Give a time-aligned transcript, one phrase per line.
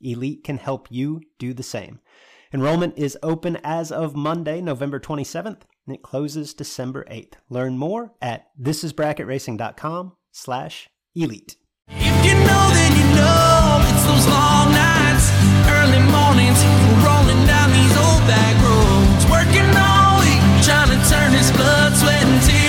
[0.00, 2.00] Elite can help you do the same.
[2.52, 7.34] Enrollment is open as of Monday, November 27th, and it closes December 8th.
[7.48, 11.56] Learn more at thisisbracketracing.com slash elite.
[11.88, 15.30] If you know, then you know it's those long nights,
[15.70, 16.58] early mornings,
[17.06, 22.24] rolling down these old back roads, working all week, trying to turn his blood, sweat,
[22.24, 22.59] and tears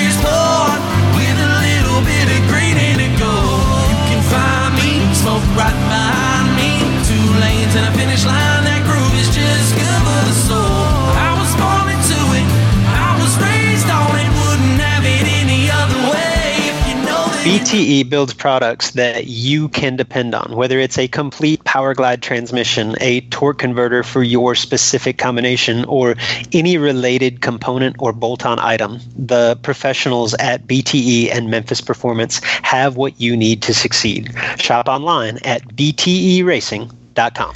[17.52, 23.22] BTE builds products that you can depend on, whether it's a complete Powerglide transmission, a
[23.22, 26.16] torque converter for your specific combination, or
[26.54, 29.00] any related component or bolt on item.
[29.18, 34.32] The professionals at BTE and Memphis Performance have what you need to succeed.
[34.58, 37.56] Shop online at bteracing.com.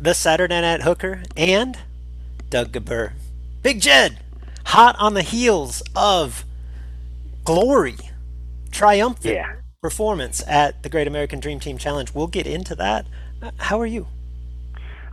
[0.00, 1.78] the Saturday Night Hooker and
[2.48, 3.12] Doug Gabur.
[3.62, 4.18] Big Jed,
[4.64, 6.46] hot on the heels of
[7.44, 7.96] Glory
[8.70, 9.56] triumphant yeah.
[9.82, 12.14] performance at the Great American Dream Team Challenge.
[12.14, 13.06] We'll get into that.
[13.42, 14.06] Uh, how are you?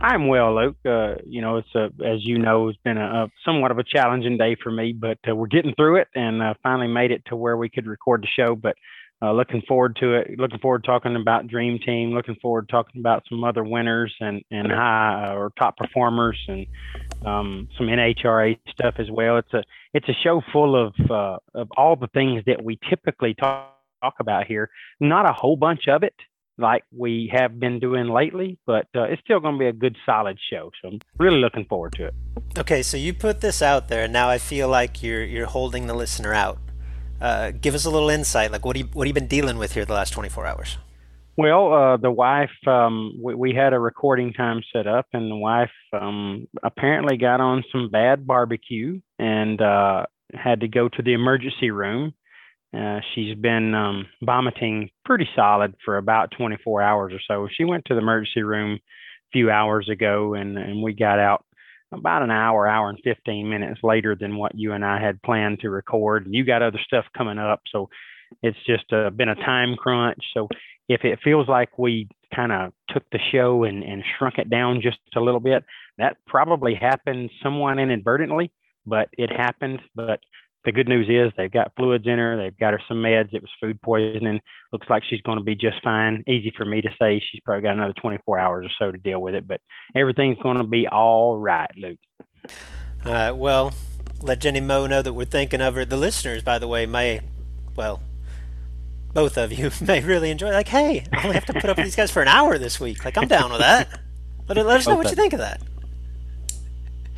[0.00, 0.76] I'm well, Luke.
[0.86, 3.84] Uh, you know, it's a, as you know, it's been a, a somewhat of a
[3.84, 7.22] challenging day for me, but uh, we're getting through it and uh, finally made it
[7.26, 8.54] to where we could record the show.
[8.54, 8.76] But
[9.20, 10.38] uh, looking forward to it.
[10.38, 12.12] Looking forward to talking about Dream Team.
[12.12, 16.66] Looking forward to talking about some other winners and and high or top performers and
[17.26, 19.38] um, some NHRA stuff as well.
[19.38, 19.62] It's a
[19.92, 24.14] it's a show full of uh, of all the things that we typically talk, talk
[24.20, 24.70] about here.
[25.00, 26.14] Not a whole bunch of it
[26.56, 29.96] like we have been doing lately, but uh, it's still going to be a good
[30.04, 30.70] solid show.
[30.82, 32.14] So I'm really looking forward to it.
[32.58, 35.86] Okay, so you put this out there, and now I feel like you're you're holding
[35.86, 36.58] the listener out.
[37.20, 38.52] Uh, give us a little insight.
[38.52, 40.78] Like, what do you what have you been dealing with here the last 24 hours?
[41.36, 45.36] Well, uh, the wife, um, we, we, had a recording time set up, and the
[45.36, 51.12] wife um, apparently got on some bad barbecue and uh, had to go to the
[51.12, 52.12] emergency room.
[52.76, 57.48] Uh, she's been um, vomiting pretty solid for about 24 hours or so.
[57.56, 61.44] She went to the emergency room a few hours ago, and, and we got out
[61.92, 65.60] about an hour, hour and 15 minutes later than what you and I had planned
[65.60, 66.26] to record.
[66.26, 67.62] And you got other stuff coming up.
[67.72, 67.88] So
[68.42, 70.18] it's just uh, been a time crunch.
[70.34, 70.48] So
[70.88, 74.80] if it feels like we kind of took the show and, and shrunk it down
[74.82, 75.64] just a little bit,
[75.96, 78.52] that probably happened somewhat inadvertently,
[78.86, 79.80] but it happened.
[79.94, 80.20] But
[80.68, 82.36] the good news is they've got fluids in her.
[82.36, 83.32] They've got her some meds.
[83.32, 84.38] It was food poisoning.
[84.70, 86.22] Looks like she's going to be just fine.
[86.28, 87.22] Easy for me to say.
[87.30, 89.62] She's probably got another 24 hours or so to deal with it, but
[89.96, 91.98] everything's going to be all right, Luke.
[93.06, 93.30] All right.
[93.30, 93.72] Well,
[94.20, 95.86] let Jenny Moe know that we're thinking of her.
[95.86, 97.22] The listeners, by the way, may,
[97.74, 98.02] well,
[99.14, 100.50] both of you may really enjoy.
[100.50, 102.78] Like, hey, I only have to put up with these guys for an hour this
[102.78, 103.06] week.
[103.06, 103.88] Like, I'm down with that.
[104.46, 105.62] Let, let us know what you think of that.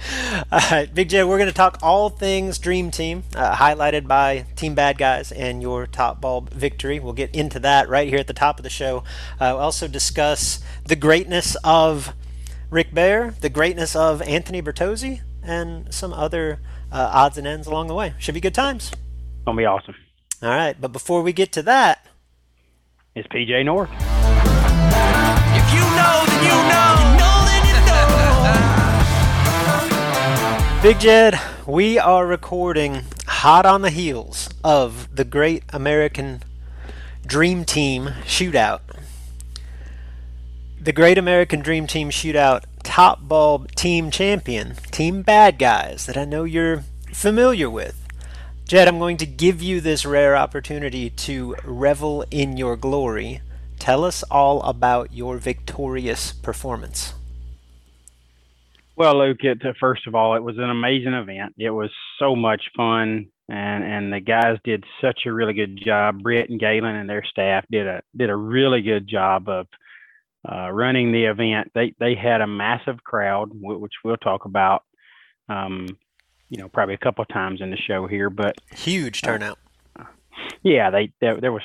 [0.52, 4.46] All right, Big J, we're going to talk all things Dream Team, uh, highlighted by
[4.56, 6.98] Team Bad Guys and your top bulb victory.
[6.98, 8.98] We'll get into that right here at the top of the show.
[9.38, 12.14] Uh, we'll also discuss the greatness of
[12.70, 16.60] Rick Bear, the greatness of Anthony Bertozzi, and some other
[16.90, 18.14] uh, odds and ends along the way.
[18.18, 18.90] Should be good times.
[19.44, 19.94] Gonna be awesome.
[20.42, 22.06] All right, but before we get to that,
[23.14, 23.90] it's PJ North.
[23.90, 26.56] If you know, then you know.
[26.60, 26.89] You know,
[30.82, 36.42] Big Jed, we are recording hot on the heels of the Great American
[37.26, 38.80] Dream Team Shootout.
[40.80, 46.24] The Great American Dream Team Shootout top bulb team champion, Team Bad Guys, that I
[46.24, 48.08] know you're familiar with.
[48.64, 53.42] Jed, I'm going to give you this rare opportunity to revel in your glory.
[53.78, 57.12] Tell us all about your victorious performance.
[59.00, 61.54] Well, Luke, it, uh, first of all, it was an amazing event.
[61.56, 61.88] It was
[62.18, 66.22] so much fun, and and the guys did such a really good job.
[66.22, 69.68] Britt and Galen and their staff did a did a really good job of
[70.46, 71.72] uh, running the event.
[71.74, 74.82] They they had a massive crowd, which we'll talk about.
[75.48, 75.86] Um,
[76.50, 79.58] you know, probably a couple of times in the show here, but huge turnout.
[79.98, 80.04] Uh,
[80.62, 81.62] yeah, they, they, there was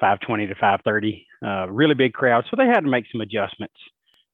[0.00, 3.76] 520 to 530, uh, really big crowd, so they had to make some adjustments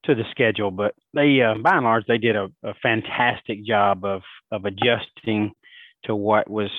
[0.05, 0.71] to the schedule.
[0.71, 5.53] But they, uh, by and large, they did a, a, fantastic job of of adjusting
[6.05, 6.71] to what was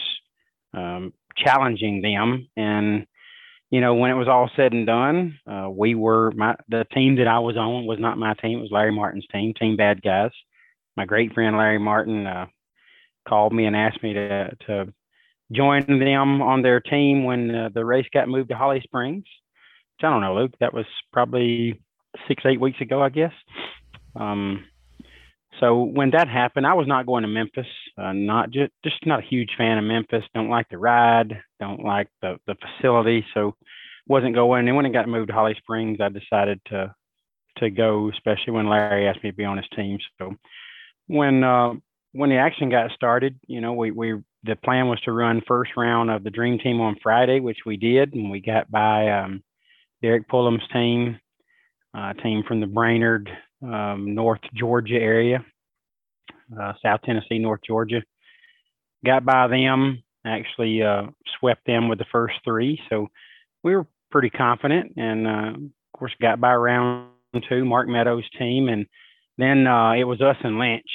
[0.73, 2.47] um, challenging them.
[2.57, 3.05] And
[3.69, 7.17] you know, when it was all said and done, uh, we were my the team
[7.17, 10.01] that I was on was not my team; it was Larry Martin's team, Team Bad
[10.01, 10.31] Guys.
[10.97, 12.47] My great friend Larry Martin uh,
[13.27, 14.93] called me and asked me to to
[15.51, 19.23] join them on their team when uh, the race got moved to Holly Springs.
[19.23, 20.53] Which I don't know, Luke.
[20.59, 21.79] That was probably
[22.27, 23.33] six eight weeks ago, I guess.
[24.15, 24.65] Um,
[25.59, 27.67] so when that happened, I was not going to Memphis.
[27.97, 30.23] Uh, not just just not a huge fan of Memphis.
[30.33, 31.41] Don't like the ride.
[31.59, 33.25] Don't like the the facility.
[33.33, 33.55] So
[34.07, 34.67] wasn't going.
[34.67, 36.95] And when it got moved to Holly Springs, I decided to
[37.57, 39.99] to go, especially when Larry asked me to be on his team.
[40.17, 40.35] So
[41.07, 41.73] when uh,
[42.13, 45.71] when the action got started, you know, we, we the plan was to run first
[45.77, 49.43] round of the Dream Team on Friday, which we did, and we got by um,
[50.01, 51.19] Derek Pullum's team,
[51.93, 53.29] uh, team from the Brainerd,
[53.63, 55.45] um, North Georgia area,
[56.59, 58.01] uh, South Tennessee, North Georgia.
[59.05, 61.03] Got by them, actually uh,
[61.39, 63.07] swept them with the first three, so
[63.63, 67.09] we were pretty confident, and uh, of course got by round
[67.49, 68.85] two, Mark Meadows' team, and
[69.37, 70.85] then uh, it was us and Lynch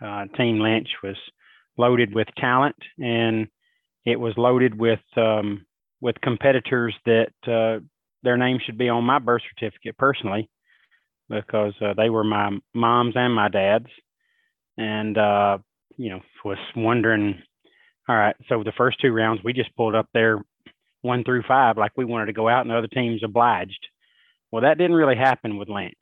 [0.00, 1.16] uh, Team Lynch was
[1.76, 3.48] loaded with talent, and
[4.04, 5.64] it was loaded with um,
[6.00, 7.32] with competitors that
[8.22, 10.48] their name should be on my birth certificate personally,
[11.28, 13.86] because uh, they were my mom's and my dad's,
[14.76, 15.58] and uh,
[15.96, 17.42] you know was wondering.
[18.08, 20.42] All right, so the first two rounds we just pulled up there
[21.02, 23.86] one through five like we wanted to go out, and the other teams obliged.
[24.50, 25.94] Well, that didn't really happen with Lynch.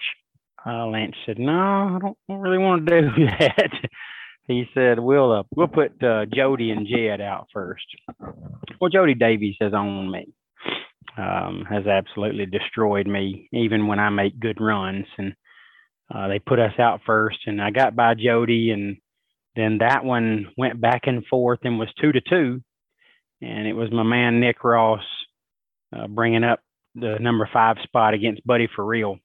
[0.65, 3.71] Uh, Lance said, "No, I don't, don't really want to do that."
[4.49, 7.85] he said, "We'll uh, we'll put uh, Jody and Jed out first.
[8.81, 10.29] Well, Jody Davies has owned me,
[11.17, 15.07] um, has absolutely destroyed me, even when I make good runs.
[15.19, 15.35] And
[16.15, 18.99] uh, they put us out first, and I got by Jody, and
[19.57, 22.63] then that one went back and forth and was two to two,
[23.41, 25.03] and it was my man Nick Ross
[25.97, 26.61] uh, bringing up
[26.95, 29.19] the number five spot against Buddy for real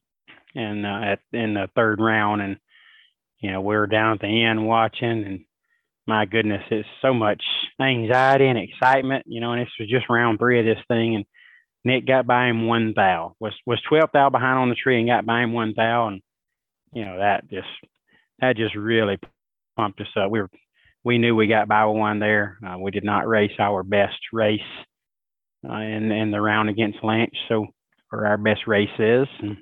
[0.56, 2.58] and uh, at in the third round, and
[3.40, 5.40] you know we were down at the end watching, and
[6.08, 7.42] my goodness, it's so much
[7.80, 9.54] anxiety and excitement, you know.
[9.54, 11.26] And this was just round three of this thing, and
[11.84, 15.08] Nick got by him one thou, was was twelve thou behind on the tree, and
[15.08, 16.22] got by him one thou, and
[16.94, 17.68] you know that just
[18.40, 19.18] that just really
[19.76, 20.30] pumped us up.
[20.30, 20.50] We were
[21.04, 22.60] we knew we got by one there.
[22.66, 24.60] Uh, we did not race our best race
[25.68, 27.68] uh, in in the round against Lynch, so
[28.12, 29.28] or our best race is.
[29.40, 29.58] And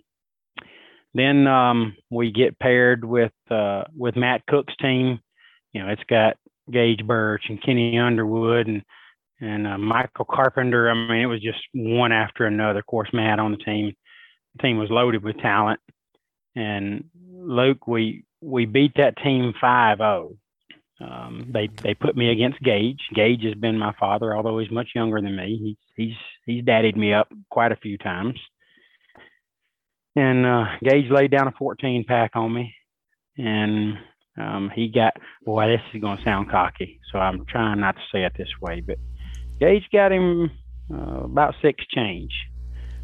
[1.13, 5.19] then um, we get paired with uh, with Matt Cook's team.
[5.73, 6.35] You know, it's got
[6.71, 8.83] Gage Birch and Kenny Underwood and
[9.39, 10.89] and uh, Michael Carpenter.
[10.89, 12.79] I mean, it was just one after another.
[12.79, 13.95] Of course, Matt on the team.
[14.55, 15.79] The team was loaded with talent.
[16.55, 20.35] And Luke, we we beat that team 5-0.
[21.01, 22.99] Um, they they put me against Gage.
[23.13, 25.57] Gage has been my father, although he's much younger than me.
[25.57, 28.37] He's he's he's daddied me up quite a few times
[30.15, 32.75] and uh, Gage laid down a 14 pack on me,
[33.37, 33.97] and
[34.37, 35.15] um, he got
[35.45, 35.67] boy.
[35.67, 38.81] This is going to sound cocky, so I'm trying not to say it this way,
[38.81, 38.97] but
[39.59, 40.51] Gage got him
[40.93, 42.31] uh, about six change.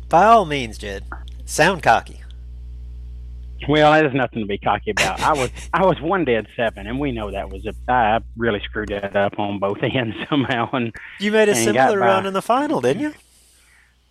[0.09, 1.03] By all means, Jed,
[1.45, 2.21] sound cocky.
[3.67, 5.19] Well, there's nothing to be cocky about.
[5.21, 8.59] I was I was one dead seven, and we know that was a I really
[8.63, 10.69] screwed that up on both ends somehow.
[10.73, 13.09] And You made a similar run in the final, didn't you?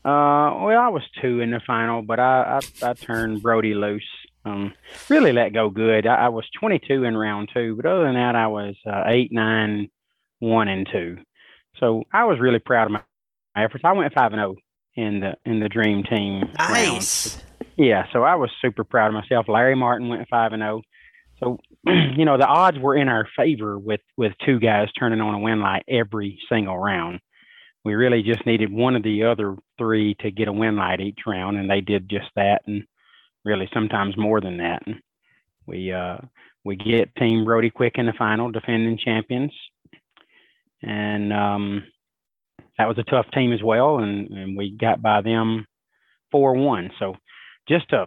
[0.04, 4.02] uh, well, I was two in the final, but I I, I turned Brody loose.
[4.46, 4.74] Um,
[5.08, 6.06] really let go good.
[6.06, 9.32] I, I was 22 in round two, but other than that, I was uh, eight,
[9.32, 9.88] nine,
[10.38, 11.18] one, and two.
[11.80, 13.02] So I was really proud of my
[13.56, 13.84] efforts.
[13.84, 14.56] I went five and zero
[14.96, 16.42] in the in the dream team.
[16.58, 16.72] round.
[16.72, 17.38] Nice.
[17.76, 19.46] Yeah, so I was super proud of myself.
[19.48, 20.82] Larry Martin went five and zero.
[21.40, 25.34] So, you know, the odds were in our favor with with two guys turning on
[25.34, 27.20] a win light every single round.
[27.84, 31.20] We really just needed one of the other three to get a win light each
[31.26, 32.84] round, and they did just that, and
[33.44, 34.82] really sometimes more than that.
[34.86, 35.00] And
[35.66, 36.18] we uh,
[36.64, 39.52] we get Team Brody Quick in the final, defending champions,
[40.84, 41.84] and um,
[42.78, 45.66] that was a tough team as well, and, and we got by them
[46.30, 46.90] four one.
[46.98, 47.16] So
[47.68, 48.06] just a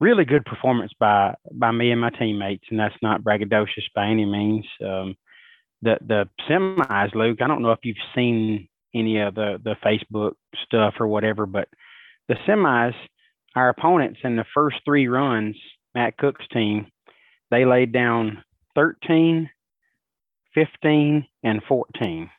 [0.00, 4.24] really good performance by by me and my teammates, and that's not braggadocious by any
[4.24, 4.66] means.
[4.84, 5.14] Um,
[5.82, 7.38] the the semis, Luke.
[7.42, 10.32] I don't know if you've seen any of the the Facebook
[10.64, 11.68] stuff or whatever, but
[12.28, 12.94] the semis,
[13.54, 15.56] our opponents in the first three runs,
[15.94, 16.86] Matt Cook's team,
[17.50, 18.44] they laid down
[18.76, 19.50] 13,
[20.54, 22.30] 15, and 14,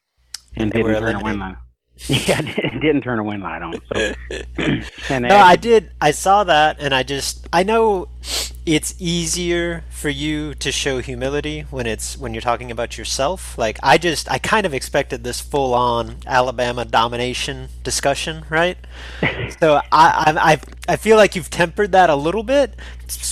[0.57, 1.39] and they didn't turn a win eliminated.
[1.39, 1.57] line.
[2.07, 3.75] Yeah, didn't turn a win light on.
[3.93, 4.13] So,
[5.09, 5.91] and No, I did.
[6.01, 8.07] I saw that, and I just I know
[8.65, 13.57] it's easier for you to show humility when it's when you're talking about yourself.
[13.57, 18.77] Like I just I kind of expected this full on Alabama domination discussion, right?
[19.59, 22.75] so I, I I I feel like you've tempered that a little bit,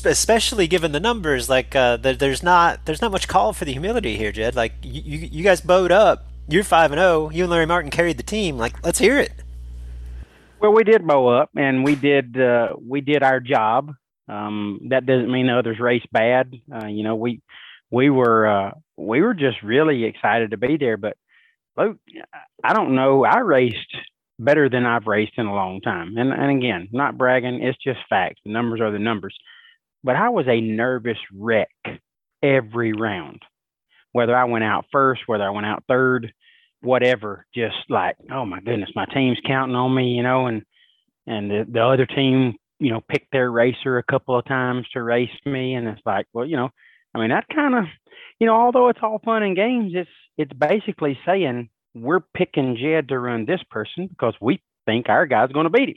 [0.06, 1.50] especially given the numbers.
[1.50, 4.56] Like uh, there, there's not there's not much call for the humility here, Jed.
[4.56, 6.26] Like you you, you guys bowed up.
[6.48, 7.30] You're five and zero.
[7.30, 8.58] You and Larry Martin carried the team.
[8.58, 9.32] Like let's hear it.
[10.60, 13.94] Well, we did bow up, and we did uh, we did our job.
[14.28, 16.54] Um, that doesn't mean others race bad.
[16.72, 17.42] Uh, you know, we
[17.92, 20.98] we were uh, we were just really excited to be there.
[20.98, 21.16] But
[21.78, 21.98] Luke,
[22.64, 23.24] I don't know.
[23.24, 23.96] I raced
[24.38, 26.18] better than I've raced in a long time.
[26.18, 27.62] And and again, not bragging.
[27.64, 28.40] It's just facts.
[28.46, 29.38] The numbers are the numbers.
[30.04, 31.70] But I was a nervous wreck
[32.42, 33.42] every round,
[34.12, 36.32] whether I went out first, whether I went out third
[36.82, 40.64] whatever, just like, oh my goodness, my team's counting on me, you know, and
[41.28, 45.04] and the, the other team, you know, picked their racer a couple of times to
[45.04, 46.70] race me, and it's like, well, you know,
[47.14, 47.86] I mean, that kind of,
[48.40, 53.10] you know, although it's all fun and games, it's it's basically saying we're picking Jed
[53.10, 55.96] to run this person because we think our guy's going to beat him,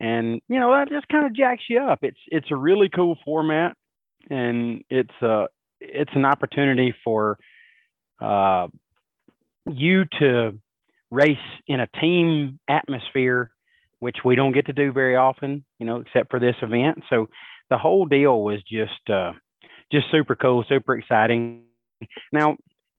[0.00, 2.00] and you know that just kind of jacks you up.
[2.02, 3.76] It's it's a really cool format,
[4.28, 5.46] and it's uh
[5.80, 7.38] it's an opportunity for
[8.20, 8.68] uh
[9.66, 10.58] you to
[11.10, 13.50] race in a team atmosphere,
[13.98, 17.02] which we don't get to do very often, you know, except for this event.
[17.10, 17.28] So
[17.68, 19.32] the whole deal was just uh,
[19.92, 21.64] just super cool, super exciting.
[22.32, 22.56] Now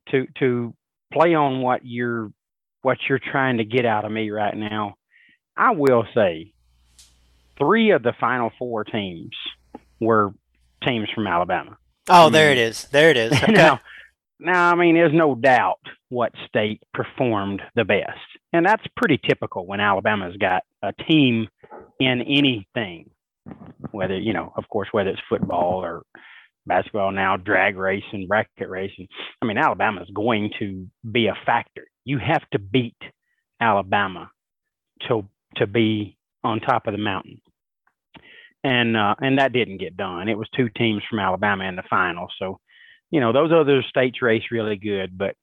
[0.09, 0.73] to to
[1.11, 2.31] play on what you're
[2.81, 4.95] what you're trying to get out of me right now,
[5.57, 6.53] I will say
[7.57, 9.35] three of the final four teams
[9.99, 10.33] were
[10.85, 11.77] teams from Alabama.
[12.09, 12.33] Oh, mm-hmm.
[12.33, 12.85] there it is.
[12.85, 13.31] There it is.
[13.43, 13.53] Okay.
[13.53, 13.79] now,
[14.39, 15.79] now, I mean, there's no doubt
[16.09, 18.19] what state performed the best,
[18.51, 21.47] and that's pretty typical when Alabama's got a team
[21.99, 23.11] in anything,
[23.91, 26.03] whether you know, of course, whether it's football or
[26.65, 29.07] basketball now, drag racing, bracket racing.
[29.41, 31.85] I mean, Alabama's going to be a factor.
[32.03, 32.97] You have to beat
[33.59, 34.31] Alabama
[35.07, 35.27] to
[35.57, 37.41] to be on top of the mountain.
[38.63, 40.29] And uh, and that didn't get done.
[40.29, 42.27] It was two teams from Alabama in the final.
[42.37, 42.59] So,
[43.09, 45.17] you know, those other states race really good.
[45.17, 45.35] But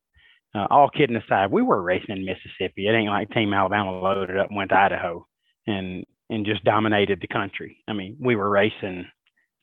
[0.55, 2.87] uh, all kidding aside, we were racing in Mississippi.
[2.87, 5.27] It ain't like Team Alabama loaded up and went to Idaho
[5.67, 7.79] and and just dominated the country.
[7.89, 9.07] I mean, we were racing,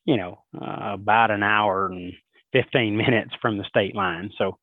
[0.03, 2.13] you know, uh, about an hour and
[2.53, 4.31] 15 minutes from the state line.
[4.37, 4.57] So,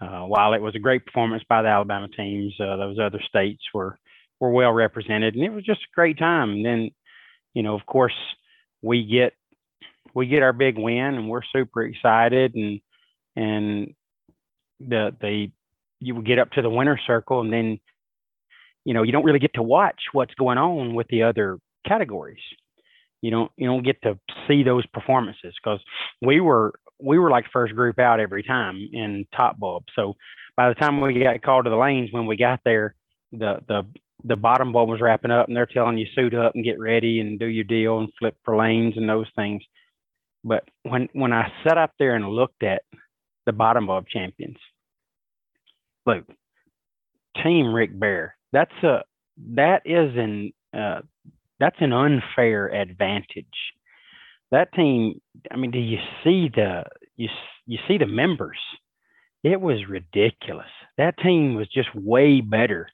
[0.00, 3.62] uh, while it was a great performance by the Alabama teams, uh, those other states
[3.72, 3.98] were
[4.40, 6.50] were well represented, and it was just a great time.
[6.50, 6.90] And then,
[7.54, 8.14] you know, of course,
[8.82, 9.32] we get
[10.14, 12.80] we get our big win, and we're super excited, and
[13.34, 13.94] and
[14.80, 15.50] the the
[16.00, 17.78] you would get up to the winner circle, and then
[18.84, 22.42] you know you don't really get to watch what's going on with the other categories.
[23.22, 25.80] You don't you don't get to see those performances because
[26.22, 29.84] we were we were like first group out every time in top bulb.
[29.94, 30.14] So
[30.56, 32.94] by the time we got called to the lanes, when we got there,
[33.32, 33.84] the the
[34.26, 37.20] the bottom bulb was wrapping up, and they're telling you suit up and get ready
[37.20, 39.62] and do your deal and flip for lanes and those things.
[40.44, 42.82] But when when I sat up there and looked at
[43.46, 44.58] the bottom bulb champions,
[46.04, 46.24] look,
[47.42, 49.02] Team Rick Bear, that's a
[49.54, 51.00] that is an uh,
[51.58, 53.46] that's an unfair advantage
[54.50, 55.20] that team.
[55.50, 56.84] I mean, do you see the
[57.16, 57.28] you
[57.66, 58.58] you see the members?
[59.42, 60.66] It was ridiculous.
[60.98, 62.88] That team was just way better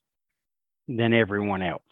[0.96, 1.82] than everyone else.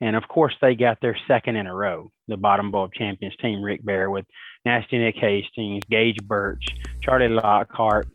[0.00, 3.62] And of course, they got their second in a row, the bottom bulb champions team,
[3.62, 4.26] Rick Bear, with
[4.64, 6.64] Nasty Nick Hastings, Gage Birch,
[7.02, 8.08] Charlie Lockhart,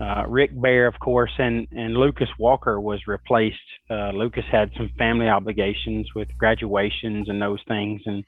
[0.00, 3.56] uh, Rick Bear, of course, and, and Lucas Walker was replaced.
[3.90, 8.24] Uh, Lucas had some family obligations with graduations and those things, and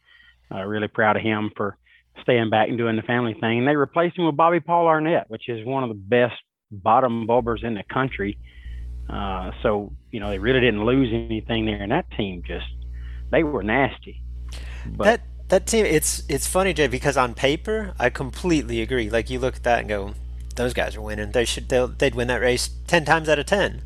[0.54, 1.76] uh, really proud of him for
[2.22, 3.58] staying back and doing the family thing.
[3.58, 6.34] And they replaced him with Bobby Paul Arnett, which is one of the best
[6.70, 8.38] bottom bulbers in the country.
[9.08, 12.66] Uh, so, you know, they really didn't lose anything there, and that team just
[13.30, 14.22] they were nasty.
[14.86, 19.08] But, that that team, it's it's funny, Jay, because on paper, I completely agree.
[19.10, 20.14] Like you look at that and go,
[20.56, 21.32] those guys are winning.
[21.32, 23.82] They should they'd win that race ten times out of ten.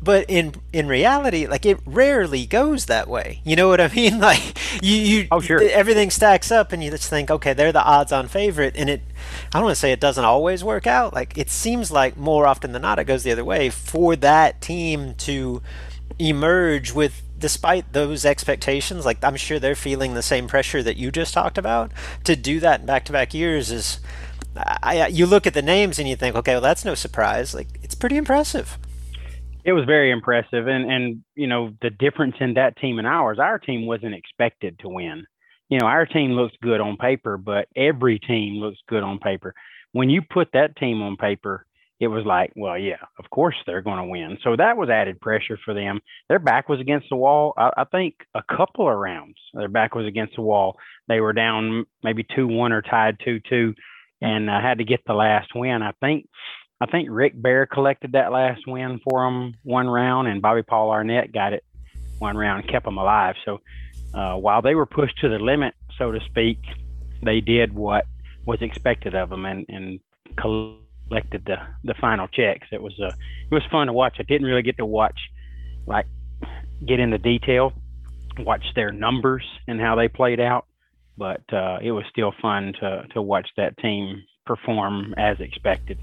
[0.00, 3.40] But in in reality, like it rarely goes that way.
[3.44, 4.20] You know what I mean?
[4.20, 5.60] Like you, you oh, sure.
[5.62, 9.02] everything stacks up, and you just think, okay, they're the odds-on favorite, and it.
[9.52, 11.12] I don't want to say it doesn't always work out.
[11.12, 14.60] Like it seems like more often than not, it goes the other way for that
[14.60, 15.62] team to
[16.18, 21.10] emerge with despite those expectations, like I'm sure they're feeling the same pressure that you
[21.10, 21.92] just talked about.
[22.24, 24.00] To do that in back-to-back years is,
[24.56, 27.54] I, you look at the names and you think, okay, well that's no surprise.
[27.54, 28.78] Like it's pretty impressive.
[29.64, 33.38] It was very impressive, and and you know the difference in that team and ours.
[33.38, 35.26] Our team wasn't expected to win.
[35.68, 39.54] You know, our team looks good on paper, but every team looks good on paper.
[39.92, 41.66] When you put that team on paper,
[42.00, 44.38] it was like, well, yeah, of course they're going to win.
[44.42, 46.00] So that was added pressure for them.
[46.28, 47.52] Their back was against the wall.
[47.58, 50.76] I, I think a couple of rounds, their back was against the wall.
[51.08, 53.74] They were down maybe two one or tied two two,
[54.22, 55.82] and uh, had to get the last win.
[55.82, 56.28] I think,
[56.80, 60.90] I think Rick Bear collected that last win for them one round, and Bobby Paul
[60.90, 61.64] Arnett got it
[62.18, 63.36] one round kept them alive.
[63.44, 63.60] So
[64.14, 66.58] uh, while they were pushed to the limit, so to speak,
[67.22, 68.06] they did what
[68.46, 70.00] was expected of them and and
[70.36, 72.68] collected the the final checks.
[72.70, 73.12] It was uh,
[73.50, 74.16] it was fun to watch.
[74.18, 75.18] I didn't really get to watch
[75.86, 76.06] like
[76.86, 77.72] get into detail,
[78.38, 80.66] watch their numbers and how they played out,
[81.16, 85.98] but uh, it was still fun to to watch that team perform as expected.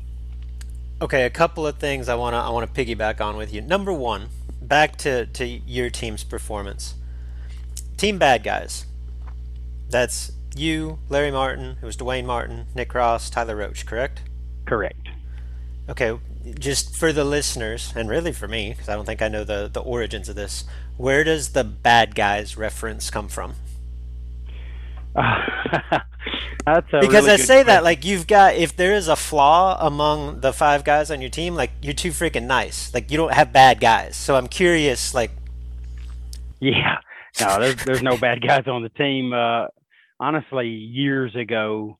[1.01, 3.62] Okay, a couple of things I wanna I wanna piggyback on with you.
[3.62, 4.29] Number one,
[4.62, 6.95] back to to your team's performance.
[7.97, 8.86] Team bad guys.
[9.89, 14.21] That's you, Larry Martin, it was Dwayne Martin, Nick Ross, Tyler Roach, correct?
[14.65, 15.10] Correct.
[15.89, 16.17] Okay,
[16.58, 19.69] just for the listeners, and really for me, because I don't think I know the,
[19.71, 20.63] the origins of this,
[20.97, 23.55] where does the bad guys reference come from?
[26.65, 27.67] That's because really I say question.
[27.67, 31.30] that like you've got if there is a flaw among the five guys on your
[31.30, 32.91] team, like you're too freaking nice.
[32.93, 34.15] Like you don't have bad guys.
[34.15, 35.32] So I'm curious, like.
[36.62, 36.95] Yeah,
[37.41, 39.34] no, there's there's no bad guys on the team.
[39.34, 39.67] Uh,
[40.19, 41.99] honestly, years ago,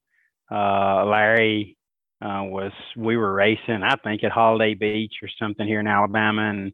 [0.50, 1.78] uh, Larry
[2.22, 6.50] uh, was we were racing, I think at Holiday Beach or something here in Alabama,
[6.50, 6.72] and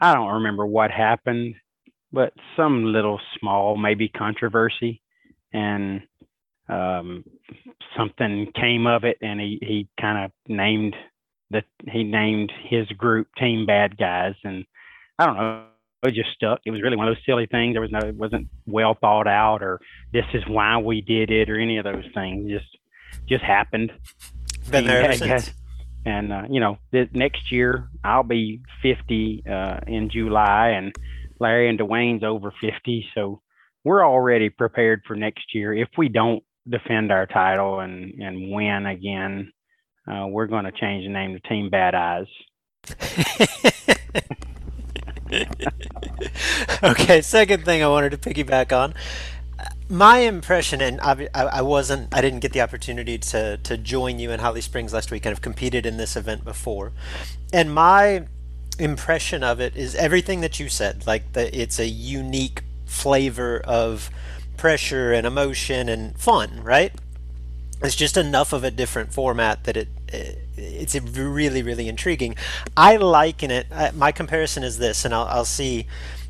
[0.00, 1.54] I don't remember what happened,
[2.12, 5.00] but some little small maybe controversy,
[5.52, 6.02] and
[6.68, 7.24] um,
[7.96, 10.94] something came of it, and he he kind of named
[11.50, 14.64] that he named his group Team Bad Guys, and
[15.18, 15.64] I don't know.
[16.02, 16.60] It just stuck.
[16.64, 17.74] It was really one of those silly things.
[17.74, 19.80] There was no, it wasn't well thought out, or
[20.12, 22.48] this is why we did it, or any of those things.
[22.50, 22.66] Just,
[23.26, 23.92] just happened.
[24.70, 25.52] Been there ever since.
[26.04, 30.94] And uh, you know, this next year I'll be 50 uh, in July, and
[31.40, 33.40] Larry and Dwayne's over 50, so
[33.82, 35.74] we're already prepared for next year.
[35.74, 39.52] If we don't defend our title and and win again,
[40.10, 42.26] uh, we're going to change the name to Team Bad Eyes.
[46.82, 48.94] okay, second thing I wanted to piggyback on.
[49.88, 54.32] My impression, and I, I wasn't, I didn't get the opportunity to, to join you
[54.32, 56.92] in Holly Springs last week and have competed in this event before.
[57.52, 58.26] And my
[58.78, 61.06] impression of it is everything that you said.
[61.06, 64.10] Like, the, it's a unique flavor of
[64.56, 66.92] pressure and emotion and fun, right?
[67.82, 69.88] It's just enough of a different format that it
[70.56, 72.36] it's really really intriguing.
[72.76, 73.66] I liken it.
[73.70, 75.86] uh, My comparison is this, and I'll, I'll see.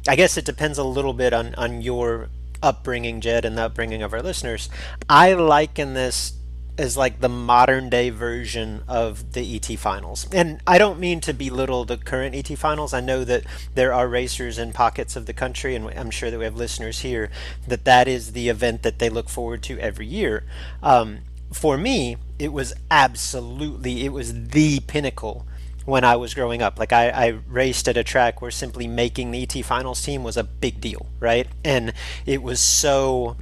[0.09, 2.29] I guess it depends a little bit on on your
[2.62, 4.69] upbringing, Jed, and the upbringing of our listeners.
[5.09, 6.33] I liken this
[6.79, 10.27] as like the modern day version of the ET finals.
[10.33, 12.93] And I don't mean to belittle the current ET finals.
[12.93, 16.39] I know that there are racers in pockets of the country, and I'm sure that
[16.39, 17.31] we have listeners here,
[17.67, 20.45] that that is the event that they look forward to every year.
[20.83, 21.21] Um,
[21.53, 25.47] for me, it was absolutely, it was the pinnacle
[25.87, 26.79] when I was growing up.
[26.79, 30.37] Like I, I raced at a track where simply making the ET finals team was
[30.37, 31.47] a big deal, right?
[31.65, 31.95] And
[32.27, 33.37] it was so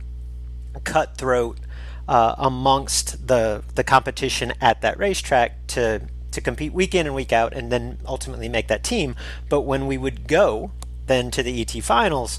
[0.85, 1.59] cutthroat
[2.09, 7.33] uh, amongst the the competition at that racetrack to to compete week in and week
[7.33, 9.15] out, and then ultimately make that team.
[9.49, 10.73] But when we would go
[11.07, 12.39] then to the ET finals,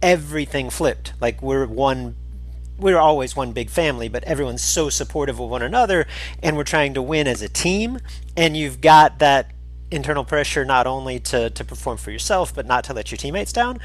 [0.00, 1.14] everything flipped.
[1.20, 2.16] Like we're one
[2.78, 6.06] we're always one big family, but everyone's so supportive of one another,
[6.42, 7.98] and we're trying to win as a team.
[8.36, 9.52] And you've got that
[9.90, 13.52] internal pressure not only to, to perform for yourself, but not to let your teammates
[13.52, 13.78] down.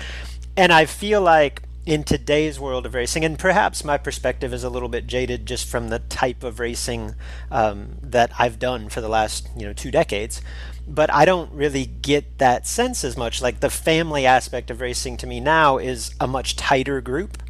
[0.55, 4.69] And I feel like in today's world of racing, and perhaps my perspective is a
[4.69, 7.15] little bit jaded just from the type of racing
[7.49, 10.41] um, that I've done for the last you know two decades,
[10.85, 13.41] but I don't really get that sense as much.
[13.41, 17.41] Like the family aspect of racing to me now is a much tighter group.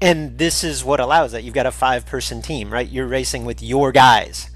[0.00, 1.44] And this is what allows that.
[1.44, 2.88] You've got a five person team, right?
[2.88, 4.48] You're racing with your guys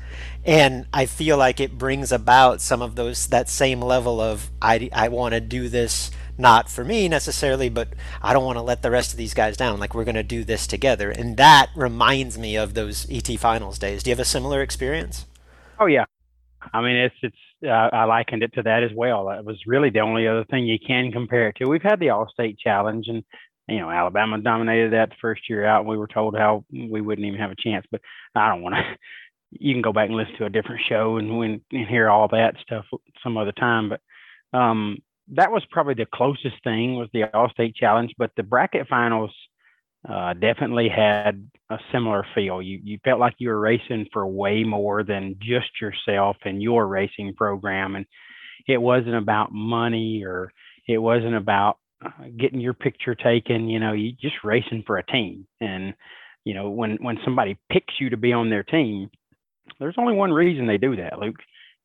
[0.46, 4.90] and I feel like it brings about some of those that same level of I,
[4.92, 7.88] I want to do this not for me necessarily, but
[8.22, 9.78] I don't want to let the rest of these guys down.
[9.78, 13.78] Like we're going to do this together, and that reminds me of those ET finals
[13.78, 14.02] days.
[14.02, 15.26] Do you have a similar experience?
[15.78, 16.04] Oh yeah,
[16.72, 19.30] I mean it's it's uh, I likened it to that as well.
[19.30, 21.68] It was really the only other thing you can compare it to.
[21.68, 23.22] We've had the All State Challenge, and
[23.68, 27.00] you know Alabama dominated that the first year out, and we were told how we
[27.00, 27.86] wouldn't even have a chance.
[27.90, 28.00] But
[28.34, 28.82] I don't want to.
[29.56, 31.30] You can go back and listen to a different show and,
[31.70, 32.86] and hear all that stuff
[33.22, 33.88] some other time.
[33.88, 34.00] But
[34.58, 34.98] um,
[35.32, 39.30] that was probably the closest thing was the All State Challenge, but the bracket finals
[40.08, 42.60] uh, definitely had a similar feel.
[42.60, 46.86] You you felt like you were racing for way more than just yourself and your
[46.86, 48.04] racing program, and
[48.68, 50.52] it wasn't about money or
[50.86, 53.68] it wasn't about uh, getting your picture taken.
[53.70, 55.94] You know, you just racing for a team, and
[56.44, 59.08] you know when when somebody picks you to be on their team,
[59.80, 61.40] there's only one reason they do that, Luke,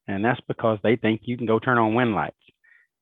[0.09, 2.35] and that's because they think you can go turn on win lights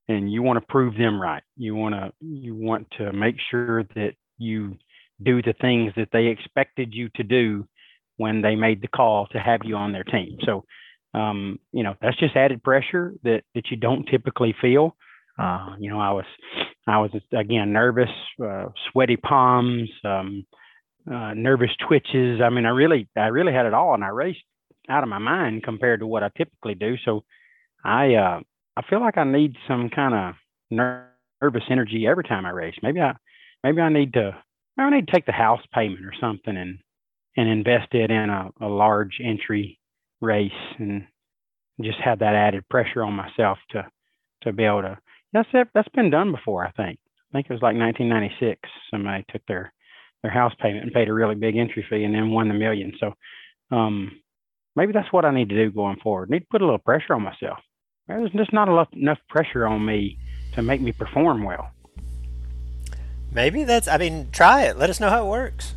[0.08, 1.44] and you want to prove them right.
[1.56, 4.78] You want to you want to make sure that you
[5.22, 7.68] do the things that they expected you to do
[8.18, 10.38] when they made the call to have you on their team.
[10.46, 10.64] So,
[11.14, 14.96] um, you know, that's just added pressure that that you don't typically feel.
[15.38, 16.26] Uh, you know, I was
[16.88, 18.10] I was again nervous,
[18.44, 20.46] uh, sweaty palms, um,
[21.12, 22.42] uh, nervous twitches.
[22.42, 24.40] I mean, I really I really had it all, and I raced
[24.90, 26.96] out of my mind compared to what I typically do.
[27.04, 27.24] So,
[27.84, 28.40] I uh,
[28.78, 30.36] I feel like I need some kind of
[30.70, 32.76] nervous energy every time I race.
[32.84, 33.14] Maybe I
[33.64, 34.38] maybe I need to
[34.78, 36.78] maybe I need to take the house payment or something and
[37.36, 39.80] and invest it in a, a large entry
[40.22, 41.06] race and
[41.82, 43.84] just have that added pressure on myself to
[44.44, 44.98] to be able to
[45.34, 47.00] that's that's been done before I think.
[47.32, 48.62] I think it was like 1996
[48.92, 49.74] somebody took their
[50.22, 52.94] their house payment and paid a really big entry fee and then won the million.
[53.00, 53.14] So
[53.76, 54.22] um,
[54.76, 56.30] maybe that's what I need to do going forward.
[56.30, 57.58] I need to put a little pressure on myself
[58.08, 60.18] there's just not enough enough pressure on me
[60.54, 61.72] to make me perform well.
[63.32, 63.88] Maybe that's.
[63.88, 64.78] I mean, try it.
[64.78, 65.76] Let us know how it works.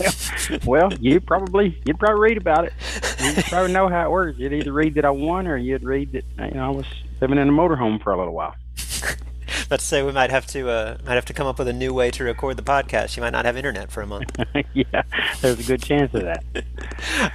[0.00, 2.72] well, well, you probably you'd probably read about it.
[3.20, 4.38] You'd probably know how it works.
[4.38, 6.86] You'd either read that I won, or you'd read that you know I was
[7.20, 8.54] living in a motorhome for a little while.
[9.70, 11.94] Let's say we might have to uh, might have to come up with a new
[11.94, 13.16] way to record the podcast.
[13.16, 14.36] You might not have internet for a month.
[14.74, 15.02] yeah,
[15.40, 16.44] there's a good chance of that.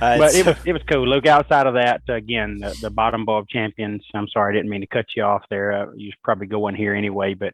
[0.02, 0.40] Right, but so...
[0.40, 1.08] it was it was cool.
[1.08, 4.04] Look, outside of that, again, the, the bottom bulb of champions.
[4.14, 5.72] I'm sorry, I didn't mean to cut you off there.
[5.72, 7.54] Uh, you should probably go in here anyway, but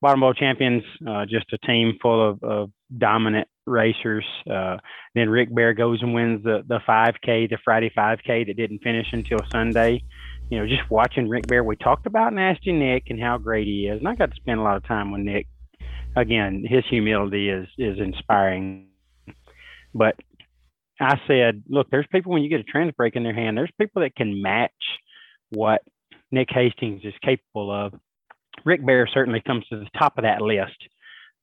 [0.00, 4.24] bottom bulb champions, uh, just a team full of, of dominant racers.
[4.50, 4.78] Uh,
[5.14, 9.06] then Rick Bear goes and wins the the 5K, the Friday 5K that didn't finish
[9.12, 10.02] until Sunday
[10.50, 13.86] you know, just watching Rick Bear, we talked about Nasty Nick and how great he
[13.86, 15.46] is, and I got to spend a lot of time with Nick.
[16.16, 18.88] Again, his humility is is inspiring.
[19.94, 20.16] But
[21.00, 23.72] I said, look, there's people when you get a trans break in their hand, there's
[23.80, 24.70] people that can match
[25.50, 25.82] what
[26.30, 27.94] Nick Hastings is capable of.
[28.64, 30.76] Rick Bear certainly comes to the top of that list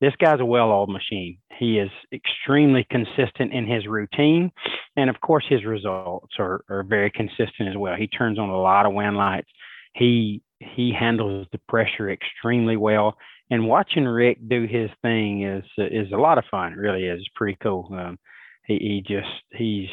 [0.02, 1.38] this guy's a well-oiled machine.
[1.60, 4.52] He is extremely consistent in his routine,
[4.98, 7.96] and of course, his results are, are very consistent as well.
[7.96, 9.48] He turns on a lot of win lights.
[9.94, 13.16] He he handles the pressure extremely well,
[13.52, 16.74] and watching Rick do his thing is is a lot of fun.
[16.74, 17.20] It really is.
[17.20, 17.88] It's pretty cool.
[17.94, 18.18] Um,
[18.66, 19.90] he, he just he's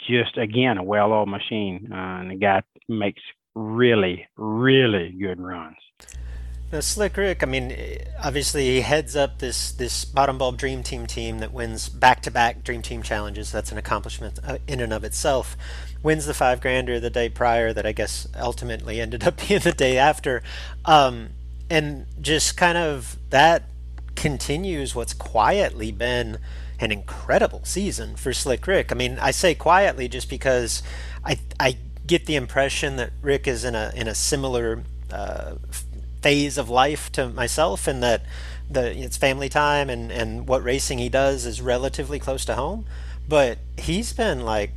[0.00, 3.22] just again a well-oiled machine, uh, and the guy makes
[3.54, 5.76] really really good runs.
[6.74, 7.72] Now, Slick Rick, I mean,
[8.20, 12.82] obviously he heads up this this bottom bulb Dream Team team that wins back-to-back Dream
[12.82, 13.52] Team challenges.
[13.52, 15.56] That's an accomplishment uh, in and of itself.
[16.02, 19.70] Wins the five grander the day prior, that I guess ultimately ended up being the
[19.70, 20.42] day after,
[20.84, 21.28] um,
[21.70, 23.68] and just kind of that
[24.16, 26.38] continues what's quietly been
[26.80, 28.90] an incredible season for Slick Rick.
[28.90, 30.82] I mean, I say quietly just because
[31.24, 34.82] I I get the impression that Rick is in a in a similar
[35.12, 35.54] uh,
[36.24, 38.24] phase of life to myself, and that
[38.70, 42.86] the it's family time and and what racing he does is relatively close to home,
[43.28, 44.70] but he's been like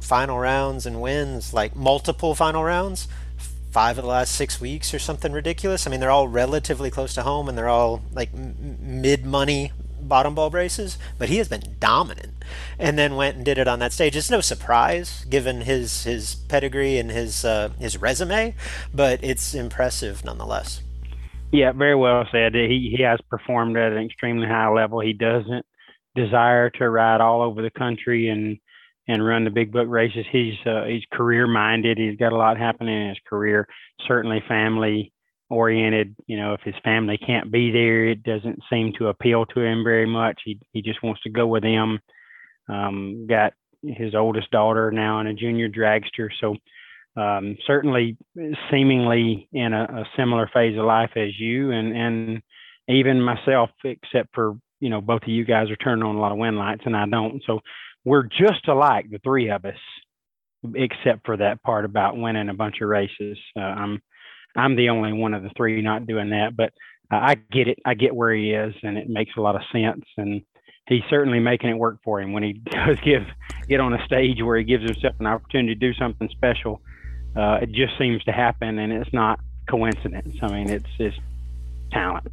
[0.00, 3.08] final rounds and wins like multiple final rounds
[3.72, 5.84] five of the last six weeks or something ridiculous.
[5.84, 9.72] I mean, they're all relatively close to home and they're all like m- mid money
[10.08, 12.32] bottom bulb races, but he has been dominant.
[12.78, 14.16] And then went and did it on that stage.
[14.16, 18.54] It's no surprise given his his pedigree and his uh, his resume,
[18.92, 20.82] but it's impressive nonetheless.
[21.52, 22.54] Yeah, very well said.
[22.54, 25.00] He he has performed at an extremely high level.
[25.00, 25.64] He doesn't
[26.14, 28.58] desire to ride all over the country and
[29.06, 30.26] and run the big book races.
[30.30, 31.98] He's uh, he's career minded.
[31.98, 33.66] He's got a lot happening in his career.
[34.06, 35.12] Certainly family
[35.54, 36.14] oriented.
[36.26, 39.84] You know, if his family can't be there, it doesn't seem to appeal to him
[39.84, 40.40] very much.
[40.44, 42.00] He he just wants to go with them.
[42.68, 46.56] Um, got his oldest daughter now in a junior dragster, so
[47.16, 48.16] um, certainly
[48.70, 52.42] seemingly in a, a similar phase of life as you and and
[52.88, 56.32] even myself, except for you know both of you guys are turning on a lot
[56.32, 57.42] of win lights and I don't.
[57.46, 57.60] So
[58.04, 59.74] we're just alike, the three of us,
[60.74, 63.38] except for that part about winning a bunch of races.
[63.56, 64.02] Uh, I'm
[64.56, 66.72] I'm the only one of the three not doing that, but
[67.10, 67.78] uh, I get it.
[67.84, 70.04] I get where he is, and it makes a lot of sense.
[70.16, 70.42] And
[70.88, 73.22] he's certainly making it work for him when he does give
[73.68, 76.80] get on a stage where he gives himself an opportunity to do something special.
[77.36, 80.36] Uh, it just seems to happen, and it's not coincidence.
[80.42, 81.18] I mean, it's just
[81.90, 82.28] talent.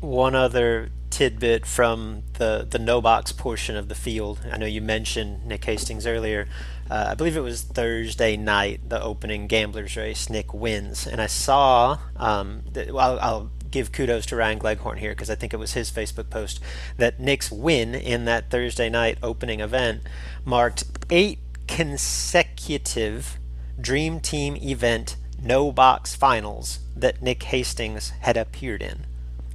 [0.00, 4.40] One other tidbit from the the no box portion of the field.
[4.52, 6.46] I know you mentioned Nick Hastings earlier.
[6.90, 10.30] Uh, I believe it was Thursday night, the opening Gamblers race.
[10.30, 11.98] Nick wins, and I saw.
[12.16, 15.74] Um, well, I'll, I'll give kudos to Ryan Gleghorn here because I think it was
[15.74, 16.60] his Facebook post
[16.96, 20.02] that Nick's win in that Thursday night opening event
[20.44, 23.38] marked eight consecutive
[23.80, 29.06] Dream Team event no box finals that Nick Hastings had appeared in.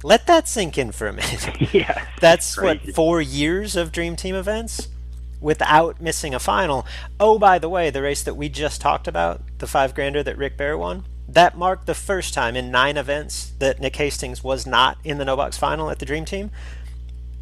[0.02, 1.72] Let that sink in for a minute.
[1.74, 4.88] yeah, That's what four years of Dream Team events
[5.44, 6.86] without missing a final.
[7.20, 10.38] Oh, by the way, the race that we just talked about, the five grander that
[10.38, 14.66] Rick Bear won, that marked the first time in nine events that Nick Hastings was
[14.66, 16.50] not in the no box final at the Dream Team.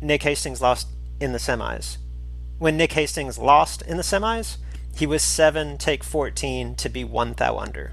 [0.01, 0.89] Nick Hastings lost
[1.21, 1.99] in the semis.
[2.59, 4.57] When Nick Hastings lost in the semis,
[4.97, 7.93] he was seven, take 14 to be one thou under.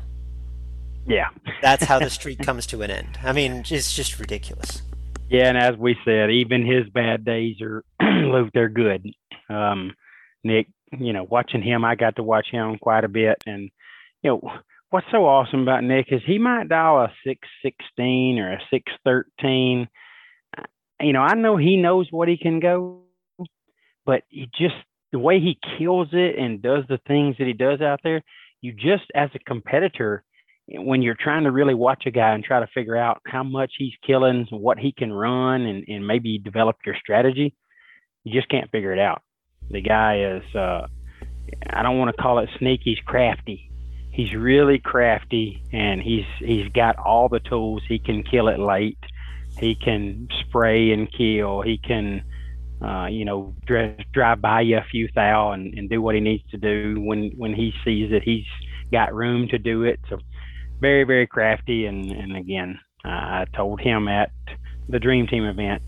[1.05, 1.29] Yeah.
[1.61, 3.19] That's how the streak comes to an end.
[3.23, 4.81] I mean, it's just ridiculous.
[5.29, 9.05] Yeah, and as we said, even his bad days are Luke, they're good.
[9.47, 9.93] Um,
[10.43, 13.69] Nick, you know, watching him, I got to watch him quite a bit, and
[14.23, 14.51] you know,
[14.89, 18.91] what's so awesome about Nick is he might dial a six sixteen or a six
[19.03, 19.87] thirteen.
[20.99, 23.03] You know, I know he knows what he can go,
[24.05, 24.75] but he just
[25.11, 28.23] the way he kills it and does the things that he does out there,
[28.61, 30.23] you just as a competitor
[30.71, 33.73] when you're trying to really watch a guy and try to figure out how much
[33.77, 37.55] he's killing, what he can run, and, and maybe develop your strategy,
[38.23, 39.21] you just can't figure it out.
[39.69, 40.87] The guy is, uh,
[41.69, 43.69] I don't want to call it sneaky, he's crafty.
[44.11, 47.83] He's really crafty, and he's he's got all the tools.
[47.87, 48.97] He can kill it late.
[49.59, 51.61] He can spray and kill.
[51.61, 52.23] He can,
[52.81, 56.21] uh, you know, drive, drive by you a few thou and, and do what he
[56.21, 58.45] needs to do when when he sees that he's
[58.91, 59.99] got room to do it.
[60.09, 60.17] So
[60.79, 64.31] very very crafty and and again uh, I told him at
[64.87, 65.81] the Dream Team event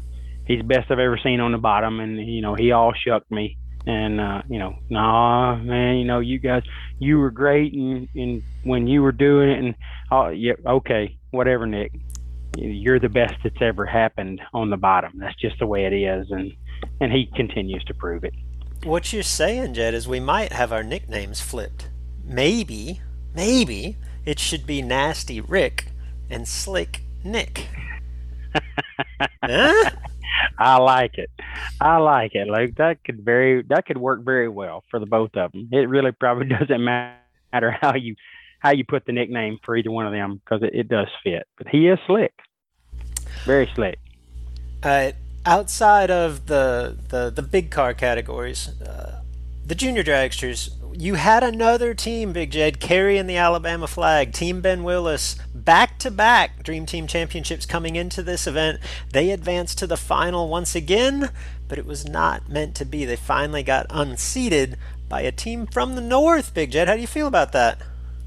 [0.46, 3.30] he's the best I've ever seen on the bottom and you know he all shook
[3.32, 3.58] me.
[3.88, 6.62] And uh, you know nah man you know you guys
[7.00, 9.76] you were great and, and when you were doing it and
[10.12, 11.92] oh yeah okay whatever Nick.
[12.58, 15.14] You're the best that's ever happened on the bottom.
[15.16, 16.52] That's just the way it is and
[17.00, 18.34] and he continues to prove it.
[18.84, 21.90] What you're saying Jed is we might have our nicknames flipped.
[22.24, 23.02] Maybe
[23.34, 25.88] maybe it should be Nasty Rick
[26.30, 27.68] and Slick Nick.
[29.44, 29.90] huh?
[30.58, 31.30] I like it.
[31.80, 32.48] I like it.
[32.48, 35.70] Like that could very that could work very well for the both of them.
[35.72, 38.16] It really probably doesn't matter how you
[38.60, 41.48] how you put the nickname for either one of them because it, it does fit.
[41.58, 42.34] But he is slick,
[43.46, 44.00] very slick.
[44.84, 45.12] Uh,
[45.46, 49.21] outside of the the the big car categories, uh,
[49.66, 54.34] the junior dragsters you had another team, Big Jed, carrying the Alabama flag.
[54.34, 58.80] Team Ben Willis, back to back Dream Team Championships coming into this event.
[59.12, 61.32] They advanced to the final once again,
[61.68, 63.06] but it was not meant to be.
[63.06, 66.88] They finally got unseated by a team from the North, Big Jed.
[66.88, 67.82] How do you feel about that?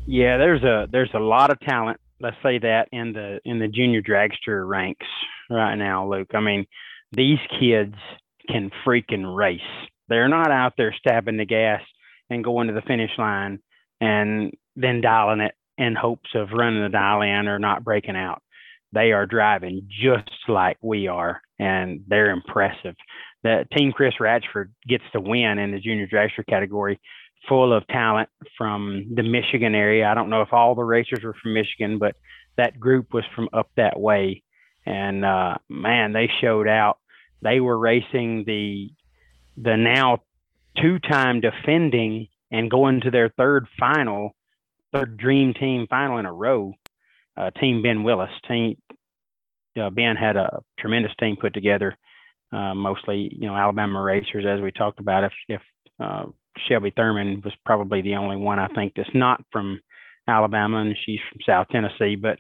[0.07, 1.99] Yeah, there's a there's a lot of talent.
[2.21, 5.07] Let's say that in the in the junior dragster ranks
[5.51, 6.31] right now, Luke.
[6.35, 6.67] I mean,
[7.13, 7.95] these kids
[8.49, 9.61] can freaking race.
[10.09, 11.81] They're not out there stabbing the gas
[12.31, 13.61] and going to the finish line
[14.01, 18.43] and then dialing it in hopes of running the dial in or not breaking out.
[18.95, 22.95] they are driving just like we are, and they're impressive.
[23.43, 27.01] The team Chris Ratchford gets to win in the junior dragster category,
[27.49, 30.07] full of talent from the Michigan area.
[30.07, 32.17] I don't know if all the racers were from Michigan, but
[32.57, 34.43] that group was from up that way,
[34.87, 36.99] and uh, man, they showed out.
[37.43, 38.91] They were racing the
[39.57, 40.19] the now
[40.81, 44.35] two-time defending and going to their third final,
[44.93, 46.73] third dream team final in a row.
[47.37, 48.31] Uh, team Ben Willis.
[48.47, 48.77] Team
[49.81, 51.97] uh, Ben had a tremendous team put together,
[52.53, 55.25] uh, mostly you know Alabama racers, as we talked about.
[55.25, 55.61] If if
[55.99, 56.27] uh,
[56.69, 59.81] Shelby Thurman was probably the only one I think that's not from
[60.29, 62.17] Alabama, and she's from South Tennessee.
[62.17, 62.39] But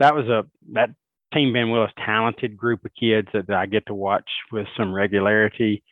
[0.00, 0.90] that was a that
[1.32, 4.92] team Ben Willis talented group of kids that, that I get to watch with some
[4.92, 5.82] regularity.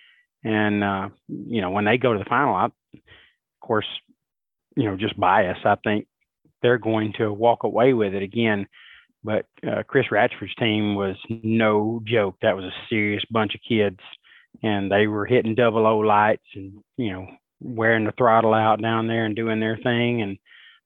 [0.45, 2.73] And uh, you know, when they go to the final, I, of
[3.61, 3.87] course,
[4.77, 5.59] you know, just bias.
[5.65, 6.07] I think
[6.63, 8.67] they're going to walk away with it again.
[9.25, 12.37] But uh, Chris Ratchford's team was no joke.
[12.43, 14.01] That was a serious bunch of kids,
[14.63, 17.27] and they were hitting double O lights and you know
[17.61, 20.23] wearing the throttle out down there and doing their thing.
[20.23, 20.39] And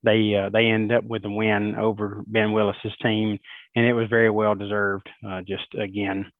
[0.02, 3.38] they uh, they end up with a win over Ben Willis's team,
[3.74, 5.08] and it was very well deserved.
[5.26, 6.30] Uh, just again,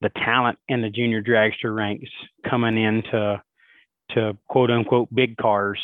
[0.00, 2.10] the talent in the junior dragster ranks
[2.48, 3.42] coming into
[4.10, 5.80] to quote unquote big cars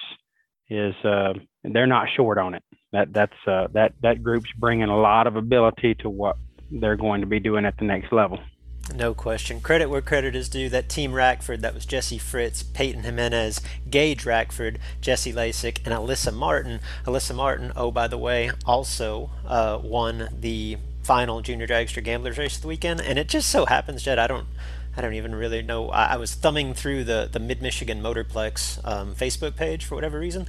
[0.70, 2.62] is uh, they're not short on it.
[2.92, 6.36] That that's uh, that that group's bringing a lot of ability to what
[6.70, 8.38] they're going to be doing at the next level.
[8.94, 9.60] No question.
[9.60, 10.68] Credit where credit is due.
[10.68, 16.34] That team Rackford, that was Jesse Fritz, Peyton Jimenez, Gage Rackford, Jesse Lasik, and Alyssa
[16.34, 16.80] Martin.
[17.06, 22.56] Alyssa Martin, oh, by the way, also uh, won the final Junior Dragster Gamblers race
[22.56, 23.00] of the weekend.
[23.00, 24.46] And it just so happens, Jed, I don't.
[24.96, 25.88] I don't even really know.
[25.88, 30.20] I, I was thumbing through the, the Mid Michigan Motorplex um, Facebook page for whatever
[30.20, 30.46] reason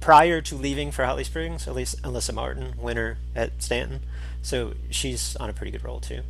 [0.00, 1.68] prior to leaving for Holly Springs.
[1.68, 4.00] At least Alyssa Martin, winner at Stanton,
[4.42, 6.22] so she's on a pretty good roll too.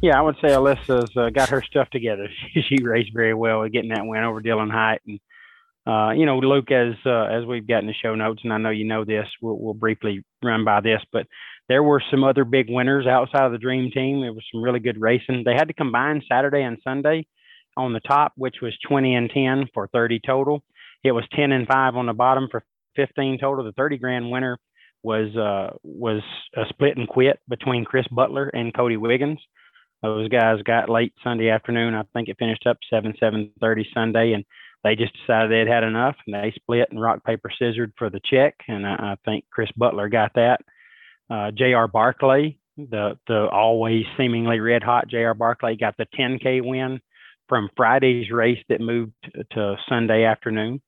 [0.00, 2.28] Yeah, I would say Alyssa's uh, got her stuff together.
[2.54, 5.02] She, she raced very well with getting that win over Dylan Height.
[5.06, 5.20] And,
[5.88, 8.58] uh, you know, Luke, as uh, as we've got in the show notes, and I
[8.58, 11.26] know you know this, we'll, we'll briefly run by this, but
[11.68, 14.20] there were some other big winners outside of the Dream Team.
[14.20, 15.44] There was some really good racing.
[15.44, 17.26] They had to combine Saturday and Sunday
[17.76, 20.62] on the top, which was 20 and 10 for 30 total.
[21.04, 22.64] It was 10 and 5 on the bottom for
[22.96, 23.64] 15 total.
[23.64, 24.58] The 30 grand winner
[25.02, 26.22] was uh, was
[26.56, 29.38] a split and quit between Chris Butler and Cody Wiggins.
[30.02, 31.94] Those guys got late Sunday afternoon.
[31.94, 34.44] I think it finished up seven seven thirty Sunday, and
[34.84, 38.20] they just decided they'd had enough, and they split and rock paper scissored for the
[38.24, 38.54] check.
[38.68, 40.60] And I, I think Chris Butler got that.
[41.30, 41.88] Uh, J.R.
[41.88, 45.34] Barclay, the the always seemingly red hot J.R.
[45.34, 47.00] Barclay, got the 10K win
[47.48, 49.12] from Friday's race that moved
[49.52, 50.80] to Sunday afternoon.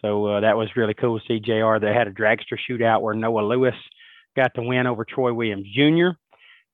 [0.00, 1.78] So uh, that was really cool to see J.R.
[1.80, 3.74] They had a dragster shootout where Noah Lewis
[4.36, 6.16] got the win over Troy Williams Jr.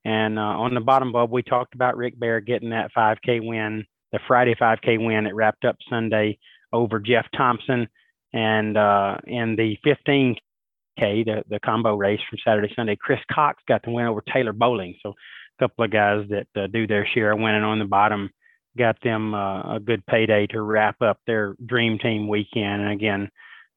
[0.05, 3.85] And uh, on the bottom bulb, we talked about Rick Bear getting that 5K win,
[4.13, 5.27] the Friday 5K win.
[5.27, 6.39] It wrapped up Sunday
[6.73, 7.89] over Jeff Thompson.
[8.33, 13.83] And uh, in the 15K, the, the combo race from Saturday, Sunday, Chris Cox got
[13.83, 14.95] the win over Taylor Bowling.
[15.03, 18.31] So a couple of guys that uh, do their share winning on the bottom
[18.77, 22.83] got them uh, a good payday to wrap up their dream team weekend.
[22.83, 23.29] And again,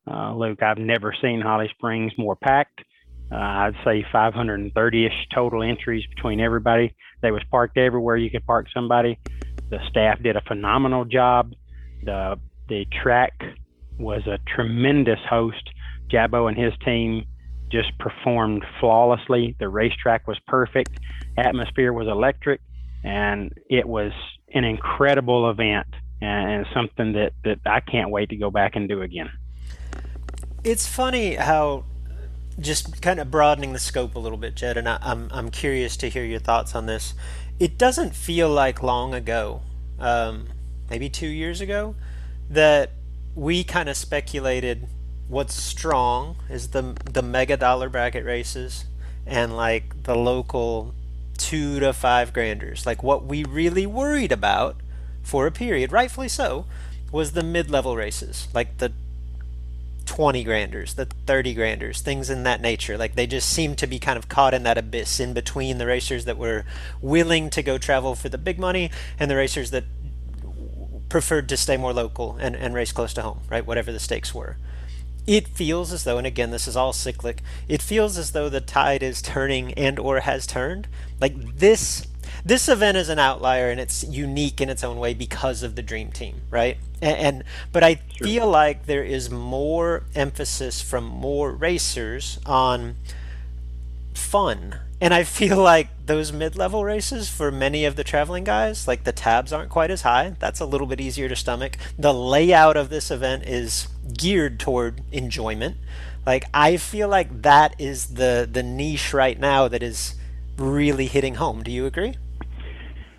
[0.10, 2.82] uh, Luke, I've never seen Holly Springs more packed.
[3.32, 6.94] Uh, I'd say 530-ish total entries between everybody.
[7.22, 9.20] They was parked everywhere you could park somebody.
[9.70, 11.54] The staff did a phenomenal job.
[12.04, 12.38] The
[12.72, 13.34] the track
[14.00, 15.70] was a tremendous host.
[16.10, 17.26] Jabbo and his team
[17.70, 19.58] just performed flawlessly.
[19.60, 20.98] The racetrack was perfect.
[21.38, 22.62] Atmosphere was electric,
[23.04, 24.14] and it was
[24.54, 25.86] an incredible event
[26.22, 29.30] and something that, that I can't wait to go back and do again.
[30.64, 31.84] It's funny how
[32.58, 35.50] just kind of broadening the scope a little bit, Jed, and I, am I'm, I'm
[35.52, 37.16] curious to hear your thoughts on this.
[37.60, 39.62] It doesn't feel like long ago,
[40.00, 40.48] um,
[40.90, 41.96] maybe two years ago,
[42.52, 42.92] that
[43.34, 44.88] we kind of speculated
[45.28, 48.86] what's strong is the the mega dollar bracket races
[49.26, 50.94] and like the local
[51.38, 52.86] two to five granders.
[52.86, 54.76] Like what we really worried about
[55.24, 56.66] for a period, rightfully so,
[57.12, 58.92] was the mid level races, like the
[60.06, 62.98] 20 granders, the 30 granders, things in that nature.
[62.98, 65.86] Like they just seemed to be kind of caught in that abyss in between the
[65.86, 66.66] racers that were
[67.02, 69.86] willing to go travel for the big money and the racers that
[71.12, 73.66] preferred to stay more local and, and race close to home, right?
[73.66, 74.58] Whatever the stakes were.
[75.28, 78.62] It feels as though, and again, this is all cyclic, it feels as though the
[78.62, 80.88] tide is turning and or has turned.
[81.20, 82.08] Like this
[82.46, 85.82] this event is an outlier and it's unique in its own way because of the
[85.82, 87.44] dream team right and, and
[87.74, 88.26] but i sure.
[88.26, 92.96] feel like there is more emphasis from more racers on
[94.14, 94.80] fun.
[95.02, 99.04] And I feel like those mid level races for many of the traveling guys, like
[99.04, 100.36] the tabs aren't quite as high.
[100.38, 101.76] That's a little bit easier to stomach.
[101.98, 105.78] The layout of this event is geared toward enjoyment.
[106.24, 110.14] Like I feel like that is the the niche right now that is
[110.58, 111.64] really hitting home.
[111.64, 112.14] Do you agree?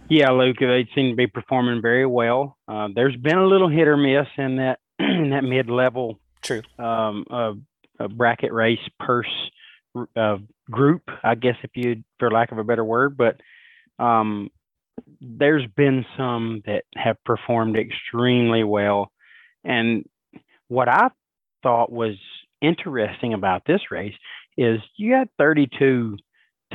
[0.09, 2.59] Yeah, Luke, they seem to be performing very well.
[2.69, 6.63] Uh, there's been a little hit or miss in that in that mid level True.
[6.79, 7.55] um, uh,
[8.09, 9.51] bracket race purse
[10.17, 10.37] uh,
[10.71, 13.17] group, I guess, if you, for lack of a better word.
[13.17, 13.41] But
[14.03, 14.51] um,
[15.21, 19.11] there's been some that have performed extremely well,
[19.65, 20.05] and
[20.69, 21.09] what I
[21.63, 22.17] thought was
[22.61, 24.15] interesting about this race
[24.57, 26.17] is you had 32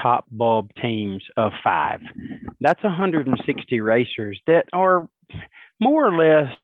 [0.01, 2.01] top bulb teams of five.
[2.59, 5.07] That's 160 racers that are
[5.79, 6.55] more or less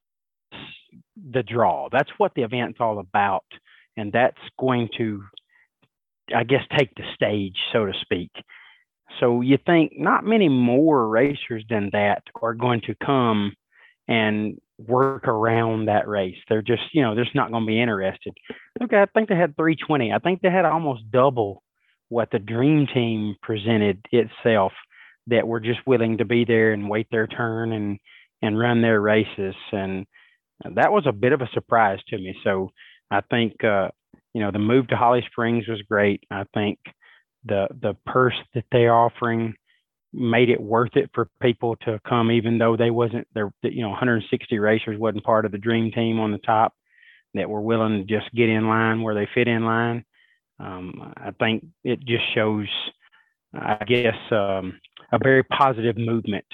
[1.32, 1.90] the draw.
[1.92, 3.46] That's what the event's all about.
[3.98, 5.24] And that's going to,
[6.36, 8.32] I guess, take the stage, so to speak.
[9.20, 13.54] So you think not many more racers than that are going to come
[14.08, 16.38] and work around that race.
[16.50, 18.34] They're just, you know, they're just not going to be interested.
[18.82, 20.12] Okay, I think they had 320.
[20.12, 21.64] I think they had almost double
[22.10, 24.74] what the dream team presented itself
[25.28, 28.00] that were just willing to be there and wait their turn and
[28.42, 30.06] and run their races and
[30.76, 32.70] that was a bit of a surprise to me so
[33.10, 33.88] i think uh,
[34.34, 36.80] you know the move to holly springs was great i think
[37.46, 39.54] the the purse that they're offering
[40.14, 43.52] made it worth it for people to come, even though they wasn't there.
[43.64, 46.74] You know, 160 racers wasn't part of the dream team on the top
[47.34, 50.06] that were willing to just get in line where they fit in line.
[50.60, 52.68] Um, I think it just shows,
[53.54, 54.80] I guess, um,
[55.12, 56.46] a very positive movement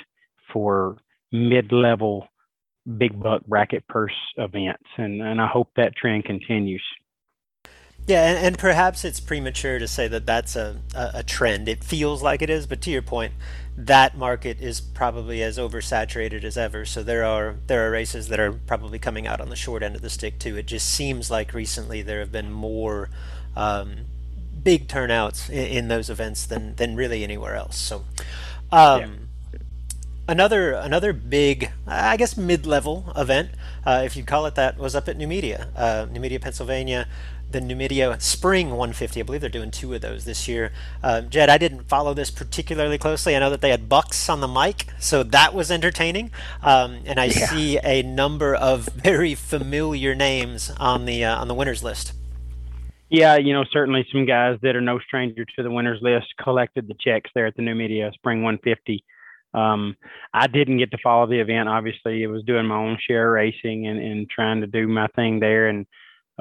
[0.53, 0.97] for
[1.32, 2.27] mid-level
[2.97, 6.84] big buck bracket purse events, and and I hope that trend continues.
[8.10, 11.70] Yeah, and, and, perhaps it's premature to say that that's a, a, a, trend.
[11.70, 13.34] It feels like it is, but to your point,
[13.78, 16.86] that market is probably as oversaturated as ever.
[16.86, 19.95] So there are there are races that are probably coming out on the short end
[19.95, 20.57] of the stick too.
[20.57, 23.12] It just seems like recently there have been more
[23.55, 24.05] um,
[24.64, 27.78] big turnouts in, in, those events than than really anywhere else.
[27.78, 28.05] So.
[28.72, 29.07] Um, yeah.
[30.28, 33.49] Another another big, I guess, mid-level event,
[33.84, 37.07] uh, if you call it that, was up at Numidia, uh, Media Pennsylvania
[37.52, 39.20] the Numidia Spring 150.
[39.20, 40.72] I believe they're doing two of those this year.
[41.04, 43.36] Uh, Jed, I didn't follow this particularly closely.
[43.36, 46.32] I know that they had Bucks on the mic, so that was entertaining.
[46.62, 47.47] Um, and I yeah.
[47.47, 52.14] see a number of very familiar names on the uh, on the winners list.
[53.10, 56.88] Yeah, you know, certainly some guys that are no stranger to the winners list collected
[56.88, 59.04] the checks there at the Numidia Spring 150.
[59.54, 59.97] Um,
[60.32, 61.70] I didn't get to follow the event.
[61.70, 65.39] Obviously, it was doing my own share racing and, and trying to do my thing
[65.39, 65.68] there.
[65.70, 65.88] And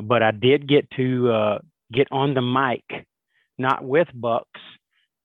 [0.03, 1.59] but I did get to uh,
[1.93, 3.07] get on the mic,
[3.59, 4.61] not with Bucks,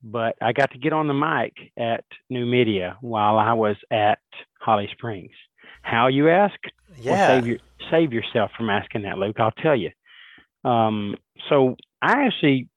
[0.02, 4.18] but I got to get on the mic at Numidia while I was at
[4.60, 5.32] Holly Springs.
[5.82, 6.58] How you ask?
[6.98, 7.12] Yeah.
[7.12, 7.58] Well, save, your,
[7.90, 9.36] save yourself from asking that, Luke.
[9.38, 9.90] I'll tell you.
[10.64, 11.16] Um,
[11.48, 12.68] so I actually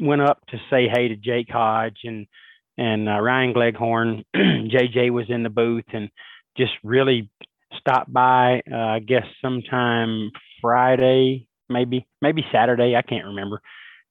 [0.00, 2.26] went up to say hey to Jake Hodge and
[2.76, 4.24] and uh, Ryan Gleghorn.
[4.36, 6.10] JJ was in the booth and
[6.56, 7.30] just really
[7.78, 8.62] stopped by.
[8.70, 10.30] Uh, I guess sometime
[10.64, 13.60] Friday, maybe maybe Saturday, I can't remember.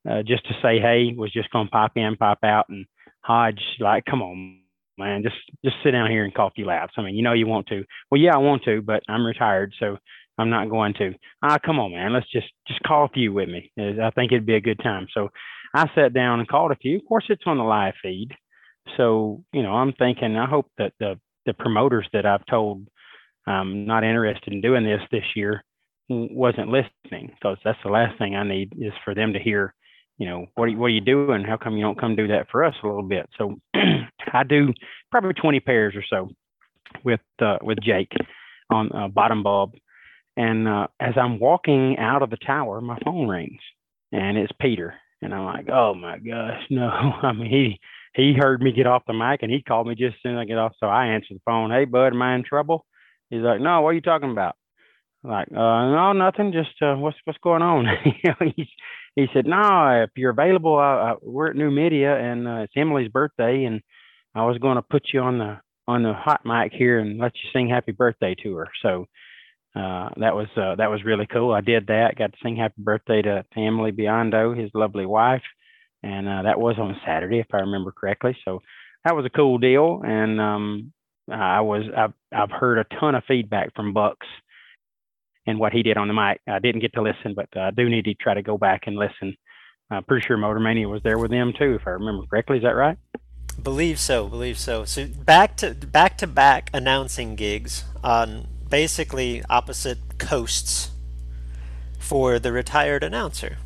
[0.08, 2.86] Uh, just to say hey, was just gonna pop in, pop out, and
[3.22, 4.60] Hodge like, come on,
[5.00, 5.36] man, just
[5.66, 6.94] just sit down here and few laps.
[6.96, 7.84] I mean, you know you want to.
[8.12, 9.98] Well, yeah, I want to, but I'm retired, so
[10.38, 11.16] I'm not going to.
[11.42, 13.72] Ah, come on, man, let's just just call a few with me.
[13.80, 15.08] I think it'd be a good time.
[15.12, 15.30] So
[15.74, 16.98] I sat down and called a few.
[16.98, 18.30] Of course, it's on the live feed,
[18.96, 20.38] so you know I'm thinking.
[20.38, 22.88] I hope that the the promoters that I've told
[23.48, 25.64] I'm not interested in doing this this year
[26.10, 29.74] wasn't listening because that's the last thing I need is for them to hear,
[30.18, 31.44] you know, what are you, what are you doing?
[31.44, 33.30] How come you don't come do that for us a little bit?
[33.38, 33.56] So
[34.34, 34.74] I do
[35.12, 36.30] probably 20 pairs or so
[37.04, 38.12] with uh, with Jake
[38.72, 39.74] on uh, bottom bulb,
[40.38, 43.62] and uh, as I'm walking out of the tower, my phone rings,
[44.12, 46.88] and it's Peter, and I'm like, oh my gosh, no!
[47.22, 47.80] I mean he
[48.16, 50.42] he heard me get off the mic and he called me just as soon as
[50.42, 51.72] I get off, so I answered the phone.
[51.72, 52.86] Hey bud, am I in trouble?
[53.30, 54.56] He's like, no, what are you talking about?
[55.24, 56.52] Like, uh, no, nothing.
[56.52, 57.86] Just uh, what's what's going on?
[58.56, 58.68] he,
[59.16, 63.64] he said, no, if you're available, uh, we're at Numidia and uh, it's Emily's birthday,
[63.64, 63.82] and
[64.36, 67.34] I was going to put you on the on the hot mic here and let
[67.36, 68.68] you sing happy birthday to her.
[68.82, 69.06] So
[69.76, 71.54] uh, that was uh, that was really cool.
[71.54, 72.18] I did that.
[72.18, 75.44] Got to sing happy birthday to, to Emily Biondo, his lovely wife,
[76.02, 78.36] and uh, that was on Saturday, if I remember correctly.
[78.44, 78.62] So
[79.06, 80.02] that was a cool deal.
[80.06, 80.94] And um,
[81.32, 84.28] I was I've I've heard a ton of feedback from Bucks
[85.46, 86.42] and what he did on the mic.
[86.48, 88.96] I didn't get to listen, but I do need to try to go back and
[88.96, 89.36] listen
[89.94, 92.58] I'm pretty sure Motor Mania was there with them too, if I remember correctly.
[92.58, 92.98] Is that right?
[93.62, 94.86] Believe so, believe so.
[94.86, 100.92] So back to back to back announcing gigs on basically opposite coasts
[102.00, 103.58] for the retired announcer.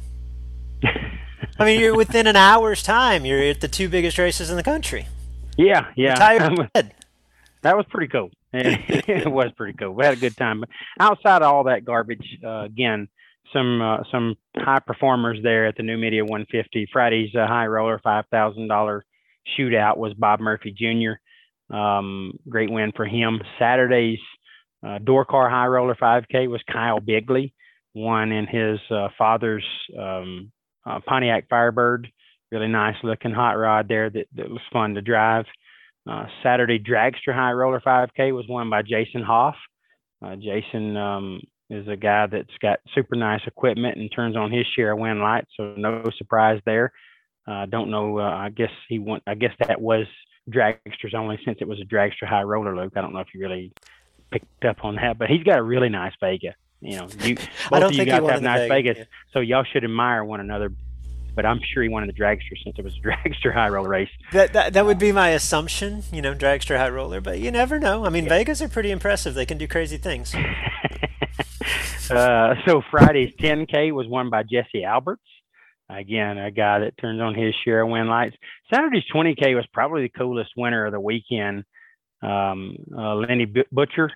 [1.60, 3.26] I mean, you're within an hour's time.
[3.26, 5.08] You're at the two biggest races in the country.
[5.58, 6.12] Yeah, yeah.
[6.12, 6.72] Retired
[7.62, 8.30] that was pretty cool.
[8.54, 9.92] it was pretty cool.
[9.92, 10.62] We had a good time.
[10.62, 10.70] But
[11.00, 13.10] outside of all that garbage, uh, again,
[13.54, 16.88] some uh, some high performers there at the Numidia 150.
[16.92, 19.06] Friday's uh, high roller five thousand dollar
[19.58, 21.76] shootout was Bob Murphy Jr.
[21.76, 23.42] Um, great win for him.
[23.60, 24.20] Saturday's
[24.86, 27.54] uh, door car high roller 5K was Kyle Bigley,
[27.94, 29.66] won in his uh, father's
[29.98, 30.52] um,
[30.86, 32.08] uh, Pontiac Firebird.
[32.52, 35.46] Really nice looking hot rod there that, that was fun to drive.
[36.08, 39.56] Uh, Saturday Dragster High Roller 5K was won by Jason Hoff.
[40.24, 44.66] Uh, Jason um, is a guy that's got super nice equipment and turns on his
[44.76, 46.92] share of win lights, so no surprise there.
[47.46, 48.20] I uh, don't know.
[48.20, 49.24] Uh, I guess he want.
[49.26, 50.06] I guess that was
[50.50, 52.98] dragsters only since it was a dragster high roller loop.
[52.98, 53.72] I don't know if you really
[54.32, 56.56] picked up on that, but he's got a really nice Vega.
[56.82, 57.36] You know, you
[57.70, 59.34] both of you guys have nice Vegas, Vegas yeah.
[59.34, 60.72] so y'all should admire one another
[61.38, 63.88] but I'm sure he won in the dragster since it was a dragster high roller
[63.88, 64.10] race.
[64.34, 67.80] That, that that would be my assumption, you know, dragster high roller, but you never
[67.80, 68.06] know.
[68.06, 68.32] I mean, yeah.
[68.32, 69.36] Vegas are pretty impressive.
[69.36, 70.36] They can do crazy things.
[72.10, 75.22] uh, so Friday's 10K was won by Jesse Alberts.
[75.90, 78.36] Again, a guy that turns on his share of win lights.
[78.74, 81.64] Saturday's 20K was probably the coolest winner of the weekend.
[82.22, 84.10] Um, uh, Lenny Butcher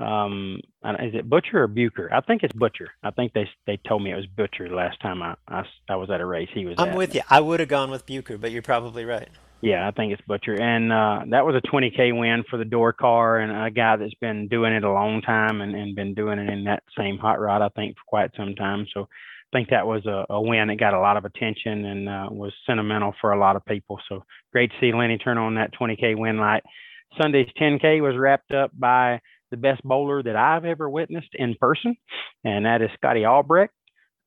[0.00, 0.60] um
[1.00, 4.12] is it butcher or bucher i think it's butcher i think they they told me
[4.12, 6.76] it was butcher the last time i i, I was at a race he was
[6.78, 6.96] i'm at.
[6.96, 9.28] with you i would have gone with bucher but you're probably right
[9.60, 12.92] yeah i think it's butcher and uh that was a 20k win for the door
[12.92, 16.38] car and a guy that's been doing it a long time and, and been doing
[16.38, 19.08] it in that same hot rod i think for quite some time so
[19.50, 22.28] I think that was a, a win that got a lot of attention and uh,
[22.30, 23.98] was sentimental for a lot of people.
[24.06, 26.62] So great to see Lenny turn on that 20K win light.
[27.20, 29.20] Sunday's 10K was wrapped up by
[29.50, 31.96] the best bowler that I've ever witnessed in person,
[32.44, 33.72] and that is Scotty Albrecht.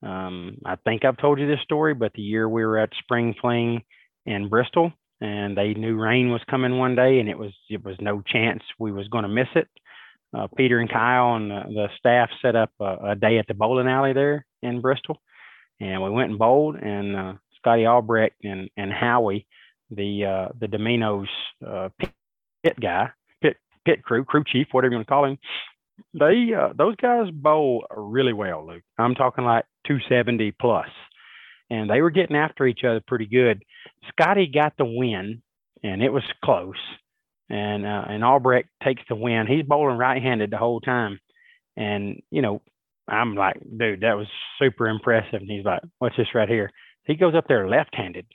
[0.04, 3.36] Um, I think I've told you this story, but the year we were at Spring
[3.40, 3.84] Fling
[4.26, 7.96] in Bristol, and they knew rain was coming one day, and it was it was
[8.00, 9.68] no chance we was going to miss it.
[10.36, 13.54] Uh, Peter and Kyle and the, the staff set up a, a, day at the
[13.54, 15.22] bowling alley there in Bristol,
[15.82, 16.78] and we went and bowled.
[16.78, 19.46] And uh, Scotty Albrecht and and Howie,
[19.92, 21.30] the uh, the Biondo's
[21.66, 23.10] uh, pit guy,
[23.86, 25.38] pit crew, crew chief, whatever you want to call him,
[26.14, 28.84] they uh, those guys bowl really well, Luke.
[28.98, 30.88] I'm talking like 270 plus,
[31.70, 33.64] and they were getting after each other pretty good.
[34.10, 35.42] Scotty got the win,
[35.84, 36.76] and it was close.
[37.50, 39.46] And uh, and Albrecht takes the win.
[39.48, 41.20] He's bowling right-handed the whole time,
[41.76, 42.62] and you know
[43.08, 44.28] I'm like, dude, that was
[44.60, 45.42] super impressive.
[45.42, 46.72] And he's like, what's this right here?
[47.06, 48.26] He goes up there left-handed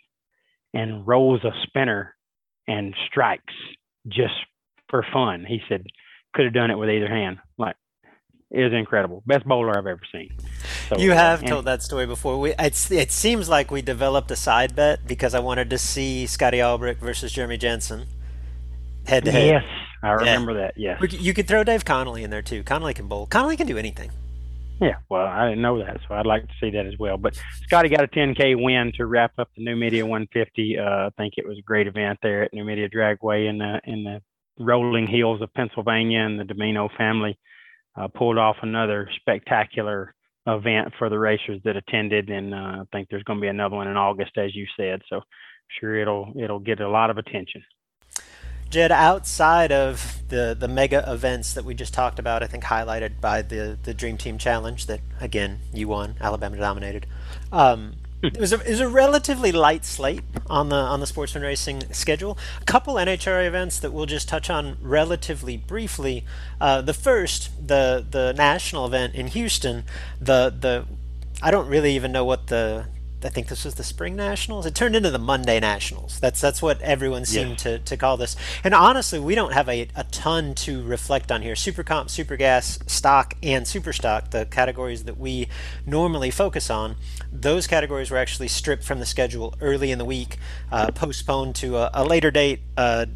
[0.75, 2.15] and rolls a spinner
[2.69, 3.55] and strikes
[4.09, 4.35] just
[4.89, 5.45] for fun.
[5.47, 5.85] He said
[6.35, 7.39] could have done it with either hand.
[7.59, 7.77] Like
[8.51, 9.23] it was incredible.
[9.27, 10.31] Best bowler I've ever seen.
[10.89, 12.39] So, you have uh, told that story before.
[12.39, 16.27] We it's, it seems like we developed a side bet because I wanted to see
[16.27, 18.07] Scotty Albrecht versus Jeremy Jensen
[19.07, 19.47] head to head.
[19.47, 19.65] Yes,
[20.03, 20.59] I remember yeah.
[20.59, 20.75] that.
[20.77, 21.21] Yes.
[21.21, 22.63] You could throw Dave Connolly in there too.
[22.63, 23.27] Connolly can bowl.
[23.27, 24.11] Connolly can do anything.
[24.81, 27.17] Yeah, well, I didn't know that, so I'd like to see that as well.
[27.17, 30.79] But Scotty got a 10K win to wrap up the Numidia 150.
[30.79, 34.05] Uh, I think it was a great event there at Numidia Dragway in the in
[34.05, 34.21] the
[34.59, 37.39] rolling hills of Pennsylvania, and the Biondo family
[37.97, 40.15] uh, pulled off another spectacular
[40.47, 42.31] event for the racers that attended.
[42.31, 45.03] And uh, I think there's going to be another one in August, as you said.
[45.09, 45.21] So
[45.81, 47.65] sure it'll it'll get a lot of attention.
[48.69, 53.21] Jed, outside of the, the mega events that we just talked about, I think highlighted
[53.21, 57.07] by the, the Dream Team Challenge that, again, you won, Alabama dominated.
[57.53, 61.43] Um, it was a, it was a relatively light slate on the on the sportsman
[61.43, 62.39] racing schedule.
[62.61, 66.25] A couple NHRA events that we'll just touch on relatively briefly.
[66.61, 69.85] Uh, the first, the the national event in Houston.
[70.21, 70.87] The the
[71.43, 72.87] I don't really even know what the
[73.25, 74.67] I think this was the Spring Nationals.
[74.67, 76.21] It turned into the Monday Nationals.
[76.21, 77.79] That's that's what everyone seemed yeah.
[77.79, 78.37] to, to call this.
[78.63, 81.57] And honestly, we don't have a, a ton to reflect on here.
[81.57, 85.49] Super Comp, Super Gas, Stock, and Super Stock, the categories that we
[85.87, 86.97] normally focus on,
[87.41, 90.39] those categories were actually stripped from the schedule early in the week,
[90.71, 92.61] uh, postponed to a, a later date.
[92.77, 93.07] Uh,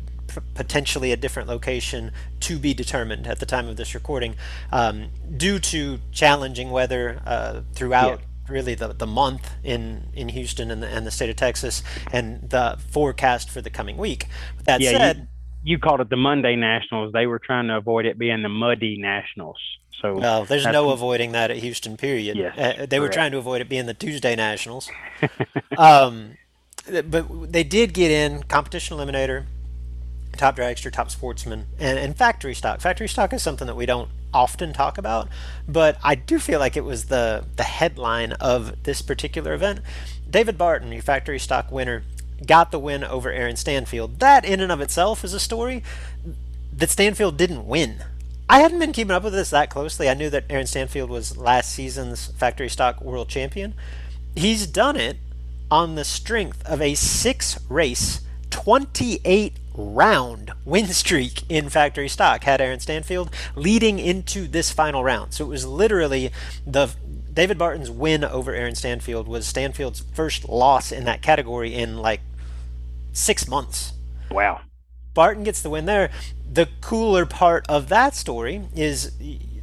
[0.55, 4.37] potentially a different location to be determined at the time of this recording
[4.71, 10.71] um, due to challenging weather uh, throughout yeah really the, the month in, in Houston
[10.71, 14.27] and the, and the state of Texas and the forecast for the coming week.
[14.65, 15.27] That yeah, said, you
[15.79, 17.13] called it the Monday Nationals.
[17.13, 19.59] They were trying to avoid it being the Muddy Nationals.
[20.01, 21.97] So Well, there's no avoiding that at Houston.
[21.97, 22.37] Period.
[22.37, 24.91] Yes, Uh, they were trying to avoid it being the Tuesday Nationals.
[25.79, 26.37] um,
[27.05, 29.45] but they did get in competition eliminator,
[30.37, 32.81] top dragster, top sportsman, and, and factory stock.
[32.81, 35.29] Factory stock is something that we don't often talk about,
[35.69, 39.81] but I do feel like it was the the headline of this particular event.
[40.29, 42.05] David Barton, your factory stock winner,
[42.47, 44.21] got the win over Aaron Stanfield.
[44.21, 45.83] That in and of itself is a story
[46.77, 48.05] that Stanfield didn't win.
[48.49, 50.09] I hadn't been keeping up with this that closely.
[50.09, 53.75] I knew that Aaron Stanfield was last season's factory stock world champion.
[54.35, 55.19] He's done it
[55.71, 62.61] on the strength of a six race, 28 round win streak in factory stock, had
[62.61, 65.33] Aaron Stanfield leading into this final round.
[65.33, 66.33] So it was literally
[66.67, 66.91] the
[67.33, 72.21] David Barton's win over Aaron Stanfield was Stanfield's first loss in that category in like
[73.13, 73.93] six months.
[74.31, 74.61] wow.
[75.13, 76.11] Barton gets the win there.
[76.51, 79.13] The cooler part of that story is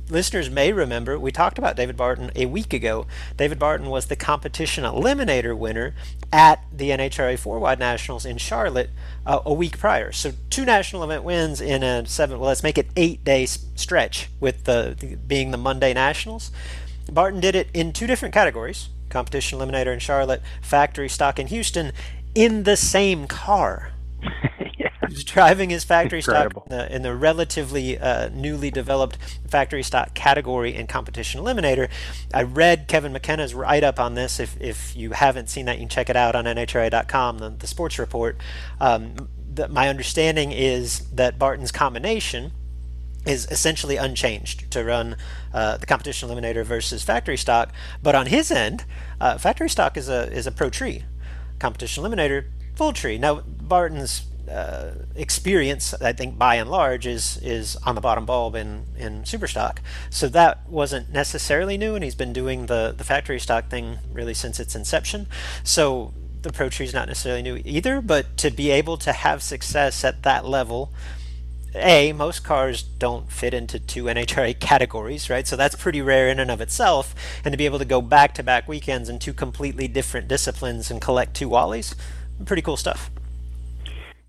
[0.09, 3.07] listeners may remember we talked about David Barton a week ago.
[3.35, 5.95] David Barton was the competition eliminator winner
[6.31, 8.89] at the NHRA four wide nationals in Charlotte
[9.25, 10.11] uh, a week prior.
[10.11, 12.39] So two national event wins in a seven.
[12.39, 16.51] Well, let's make it eight day stretch with the, the being the Monday nationals.
[17.11, 21.91] Barton did it in two different categories: competition eliminator in Charlotte, factory stock in Houston,
[22.37, 23.93] in the same car.
[24.77, 24.89] yeah.
[25.07, 26.65] He was driving his factory Incredible.
[26.67, 29.17] stock in the, in the relatively uh, newly developed
[29.47, 31.89] factory stock category in competition eliminator.
[32.31, 34.39] I read Kevin McKenna's write up on this.
[34.39, 37.65] If, if you haven't seen that, you can check it out on NHRA.com, the, the
[37.65, 38.37] sports report.
[38.79, 42.51] Um, the, my understanding is that Barton's combination
[43.25, 45.17] is essentially unchanged to run
[45.53, 47.73] uh, the competition eliminator versus factory stock.
[48.03, 48.85] But on his end,
[49.19, 51.03] uh, factory stock is a is a pro tree,
[51.59, 52.45] competition eliminator
[52.75, 53.17] full tree.
[53.17, 58.55] Now Barton's uh, experience, I think by and large, is is on the bottom bulb
[58.55, 59.81] in in super stock.
[60.09, 64.33] So that wasn't necessarily new, and he's been doing the the factory stock thing really
[64.33, 65.27] since its inception.
[65.63, 69.43] So the pro tree is not necessarily new either, but to be able to have
[69.43, 70.93] success at that level
[71.75, 75.47] a most cars don't fit into two NHRA categories, right?
[75.47, 77.13] So that's pretty rare in and of itself.
[77.43, 80.89] And to be able to go back to back weekends in two completely different disciplines
[80.91, 81.95] and collect two Wallies,
[82.45, 83.11] pretty cool stuff.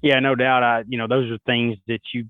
[0.03, 0.63] Yeah, no doubt.
[0.63, 2.27] I, you know, those are things that you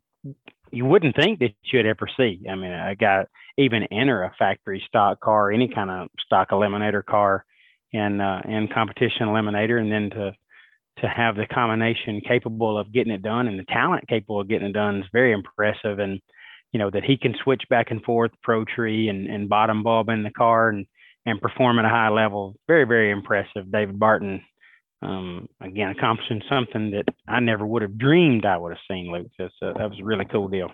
[0.71, 2.43] you wouldn't think that you'd ever see.
[2.49, 7.05] I mean, I got even enter a factory stock car, any kind of stock eliminator
[7.05, 7.45] car,
[7.93, 10.33] in uh, in competition eliminator, and then to
[11.01, 14.69] to have the combination capable of getting it done and the talent capable of getting
[14.69, 15.99] it done is very impressive.
[15.99, 16.21] And
[16.73, 20.09] you know that he can switch back and forth pro tree and, and bottom bulb
[20.09, 20.87] in the car and
[21.27, 22.57] and perform at a high level.
[22.67, 23.71] Very very impressive.
[23.73, 24.43] David Barton
[25.01, 29.31] um, again, accomplishing something that I never would have dreamed I would have seen, Luke.
[29.39, 30.73] Uh, that was a really cool deal.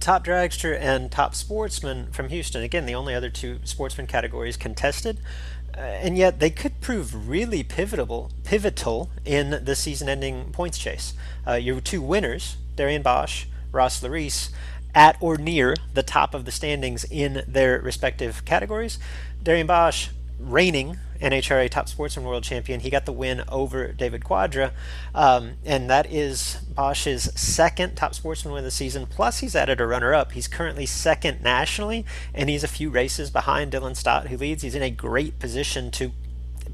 [0.00, 2.62] Top dragster and top sportsman from Houston.
[2.62, 5.20] Again, the only other two sportsman categories contested.
[5.76, 11.12] Uh, and yet they could prove really pivotal, pivotal in the season-ending points chase.
[11.46, 14.50] Uh, your two winners, Darian Bosch, Ross Larice,
[14.94, 18.98] at or near the top of the standings in their respective categories.
[19.42, 20.08] Darian Bosch,
[20.40, 24.72] reigning NHRA Top Sportsman World Champion, he got the win over David Quadra,
[25.14, 29.06] um, and that is Bosch's second Top Sportsman win of the season.
[29.06, 30.32] Plus, he's added a runner-up.
[30.32, 32.04] He's currently second nationally,
[32.34, 34.62] and he's a few races behind Dylan Stott, who leads.
[34.62, 36.12] He's in a great position to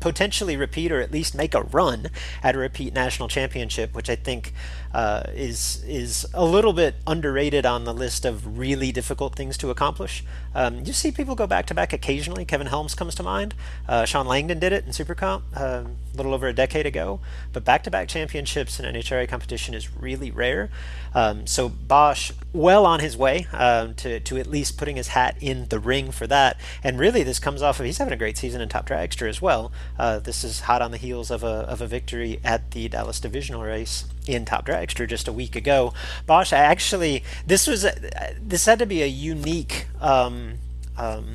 [0.01, 2.09] potentially repeat or at least make a run
[2.43, 4.53] at a repeat national championship, which I think
[4.95, 9.70] uh, is is a little bit underrated on the list of really difficult things to
[9.70, 10.24] accomplish.
[10.55, 12.45] Um, you see people go back to back occasionally.
[12.45, 13.55] Kevin Helms comes to mind.
[13.88, 17.20] Uh, Sean Langdon did it in Supercomp uh, a little over a decade ago.
[17.53, 20.70] But back to back championships in NHRA competition is really rare.
[21.14, 25.36] Um, so Bosch well on his way um, to to at least putting his hat
[25.40, 26.59] in the ring for that.
[26.84, 29.40] And really, this comes off of he's having a great season in Top Dragster as
[29.40, 29.72] well.
[29.99, 33.20] Uh, this is hot on the heels of a of a victory at the Dallas
[33.20, 35.93] Divisional race in Top Dragster just a week ago.
[36.27, 37.95] Bosch I actually this was a,
[38.41, 39.87] this had to be a unique.
[40.01, 40.59] Um,
[40.97, 41.35] um,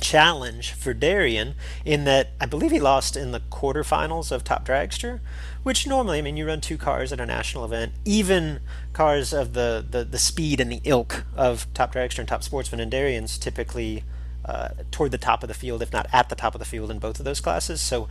[0.00, 5.20] challenge for Darian in that I believe he lost in the quarterfinals of Top Dragster,
[5.62, 8.60] which normally, I mean, you run two cars at a national event, even
[8.92, 12.80] cars of the, the, the speed and the ilk of Top Dragster and Top Sportsman
[12.80, 14.04] and Darian's typically
[14.44, 16.90] uh, toward the top of the field, if not at the top of the field
[16.90, 17.80] in both of those classes.
[17.80, 18.08] So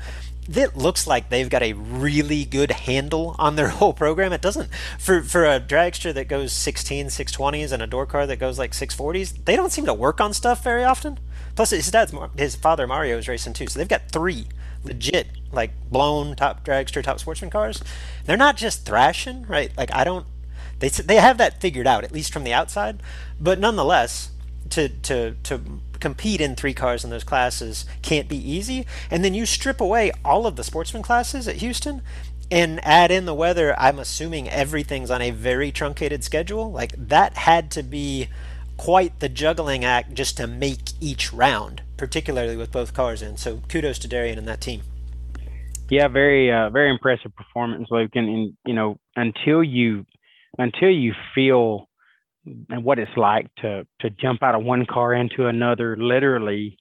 [0.48, 4.34] it looks like they've got a really good handle on their whole program.
[4.34, 4.70] It doesn't
[5.00, 8.72] for for a dragster that goes 16 620s and a door car that goes like
[8.72, 9.46] 640s.
[9.46, 11.20] They don't seem to work on stuff very often.
[11.56, 14.48] Plus, his dad's his father Mario is racing too, so they've got three
[14.86, 17.82] legit like blown top dragster, top sportsman cars,
[18.26, 19.76] they're not just thrashing, right?
[19.78, 20.26] Like I don't,
[20.80, 23.02] they they have that figured out at least from the outside,
[23.40, 24.32] but nonetheless,
[24.70, 25.62] to to to
[26.00, 28.86] compete in three cars in those classes can't be easy.
[29.10, 32.02] And then you strip away all of the sportsman classes at Houston
[32.52, 33.78] and add in the weather.
[33.80, 36.72] I'm assuming everything's on a very truncated schedule.
[36.72, 38.28] Like that had to be
[38.78, 43.38] quite the juggling act just to make each round, particularly with both cars in.
[43.38, 44.82] So kudos to Darian and that team.
[45.90, 47.88] Yeah, very uh, very impressive performance.
[47.92, 50.06] And, and you know, until you
[50.58, 51.90] until you feel
[52.46, 56.78] and what it's like to to jump out of one car into another literally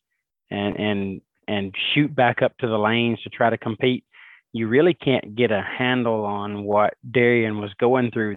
[0.50, 4.04] and and and shoot back up to the lanes to try to compete.
[4.52, 8.36] You really can't get a handle on what Darian was going through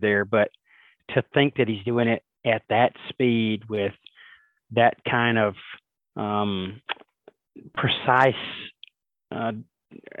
[0.00, 0.50] there but
[1.14, 3.92] to think that he's doing it at that speed with
[4.72, 5.54] that kind of
[6.16, 6.80] um,
[7.74, 8.34] precise
[9.34, 9.52] uh,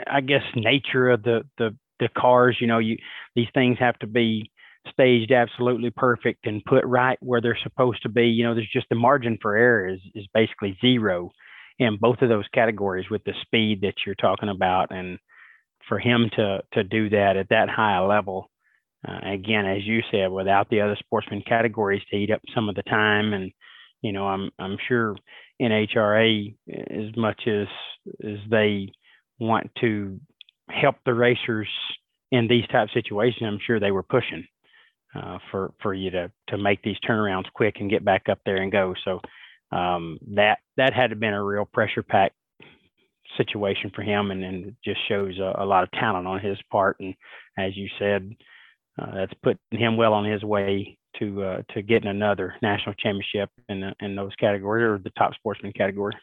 [0.06, 2.96] I guess nature of the the the cars you know you
[3.34, 4.50] these things have to be
[4.90, 8.26] staged absolutely perfect and put right where they're supposed to be.
[8.26, 11.30] You know, there's just the margin for error is is basically zero
[11.78, 14.90] in both of those categories with the speed that you're talking about.
[14.90, 15.18] And
[15.88, 18.50] for him to to do that at that high a level,
[19.06, 22.74] uh, again, as you said, without the other sportsman categories to eat up some of
[22.74, 23.52] the time, and
[24.02, 25.16] you know, I'm I'm sure
[25.60, 27.66] NHRA as much as
[28.24, 28.88] as they
[29.38, 30.18] want to
[30.68, 31.68] help the racers
[32.30, 34.46] in these type situations, I'm sure they were pushing
[35.14, 38.58] uh, for for you to to make these turnarounds quick and get back up there
[38.58, 38.94] and go.
[39.04, 39.20] So
[39.76, 42.34] um, that that had to been a real pressure packed
[43.36, 46.98] situation for him, and, and just shows a, a, lot of talent on his part.
[47.00, 47.14] And
[47.58, 48.34] as you said,
[49.00, 53.50] uh, that's putting him well on his way to uh, to getting another national championship
[53.68, 56.14] in in those categories or the top sportsman category.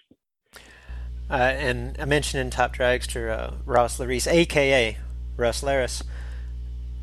[1.29, 4.97] Uh, and I mentioned in top dragster uh, Ross Larice, aka
[5.37, 6.03] Russ Laris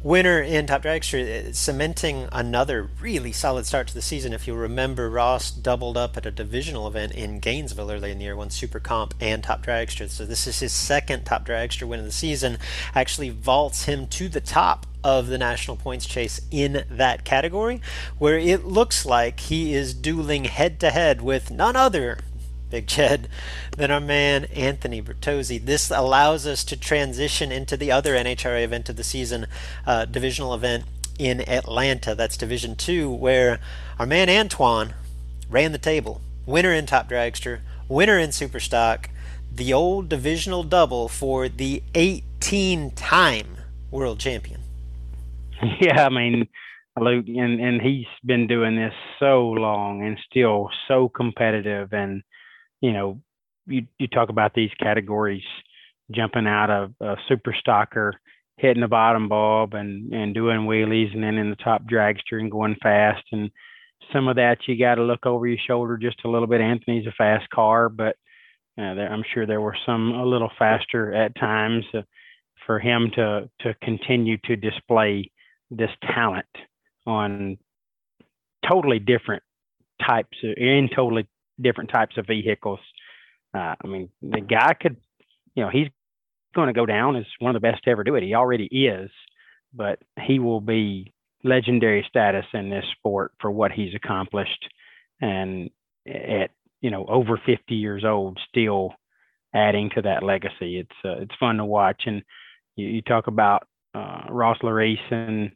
[0.03, 4.32] winner in Top Dragster, uh, cementing another really solid start to the season.
[4.32, 8.24] If you remember, Ross doubled up at a divisional event in Gainesville early in the
[8.24, 10.09] year, won Super Comp and Top Dragster.
[10.09, 12.59] So this is his second Top Dragster win of the season.
[12.94, 17.80] Actually vaults him to the top of the national points chase in that category,
[18.18, 22.18] where it looks like he is dueling head to head with none other
[22.72, 23.28] Big Jed,
[23.76, 25.62] then our man Anthony Bertozzi.
[25.62, 29.46] This allows us to transition into the other NHRA event of the season,
[29.86, 30.84] uh, divisional event
[31.18, 32.14] in Atlanta.
[32.14, 33.60] That's Division 2, where
[33.98, 34.94] our man Antoine
[35.50, 36.22] ran the table.
[36.46, 39.08] Winner in Top Dragster, winner in Superstock,
[39.54, 43.58] the old divisional double for the 18 time
[43.90, 44.60] world champion.
[45.78, 46.48] Yeah, I mean,
[46.98, 51.92] Luke, and, and he's been doing this so long and still so competitive.
[51.92, 52.22] And
[52.83, 53.22] you know,
[53.66, 55.45] you you talk about these categories
[56.11, 58.12] jumping out of a super stocker,
[58.59, 62.51] hitting the bottom bulb and and doing wheelies, and then in the top dragster and
[62.51, 63.24] going fast.
[63.33, 63.51] And
[64.12, 66.61] some of that you got to look over your shoulder just a little bit.
[66.61, 68.16] Anthony's a fast car, but
[68.76, 71.85] there, I'm sure there were some a little faster at times.
[71.95, 72.03] Uh,
[72.66, 75.30] for him to to continue to display
[75.70, 76.47] this talent
[77.07, 77.59] on
[78.68, 79.43] totally different
[80.07, 81.26] types of, in totally
[81.61, 82.80] different types of vehicles.
[83.55, 84.96] Uh, I mean, the guy could,
[85.55, 85.88] you know, he's
[86.55, 88.22] going to go down as one of the best to ever do it.
[88.22, 89.11] He already is,
[89.74, 91.12] but he will be
[91.44, 94.68] legendary status in this sport for what he's accomplished.
[95.20, 95.70] And
[96.07, 96.50] at,
[96.80, 98.94] you know, over 50 years old, still
[99.55, 100.78] adding to that legacy.
[100.78, 102.03] It's, uh, it's fun to watch.
[102.07, 102.22] And
[102.76, 105.53] you, you talk about uh, Ross Larice and,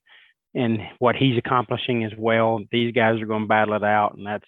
[0.55, 2.61] and what he's accomplishing as well.
[2.71, 4.45] These guys are going to battle it out, and that's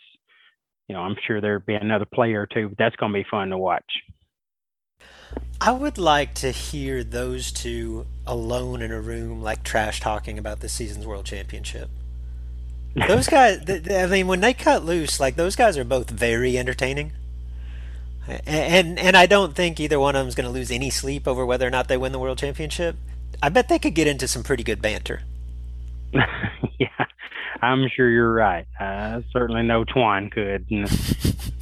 [0.88, 3.26] you know, I'm sure there'd be another player or two, but that's going to be
[3.30, 3.84] fun to watch.
[5.60, 10.60] I would like to hear those two alone in a room, like trash talking about
[10.60, 11.90] this season's world championship.
[12.94, 17.12] Those guys, I mean, when they cut loose, like those guys are both very entertaining.
[18.46, 21.26] And and I don't think either one of them is going to lose any sleep
[21.26, 22.96] over whether or not they win the world championship.
[23.42, 25.22] I bet they could get into some pretty good banter.
[26.12, 26.88] yeah,
[27.60, 28.66] I'm sure you're right.
[28.78, 30.84] I certainly know Twine could, and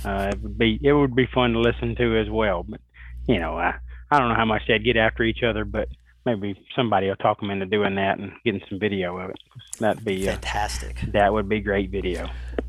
[0.04, 2.64] uh, it would be it would be fun to listen to as well.
[2.68, 2.80] But
[3.26, 3.74] you know, I
[4.10, 5.88] I don't know how much they'd get after each other, but
[6.24, 9.36] maybe somebody will talk them into doing that and getting some video of it.
[9.78, 11.00] That'd be uh, fantastic.
[11.12, 12.28] That would be great video.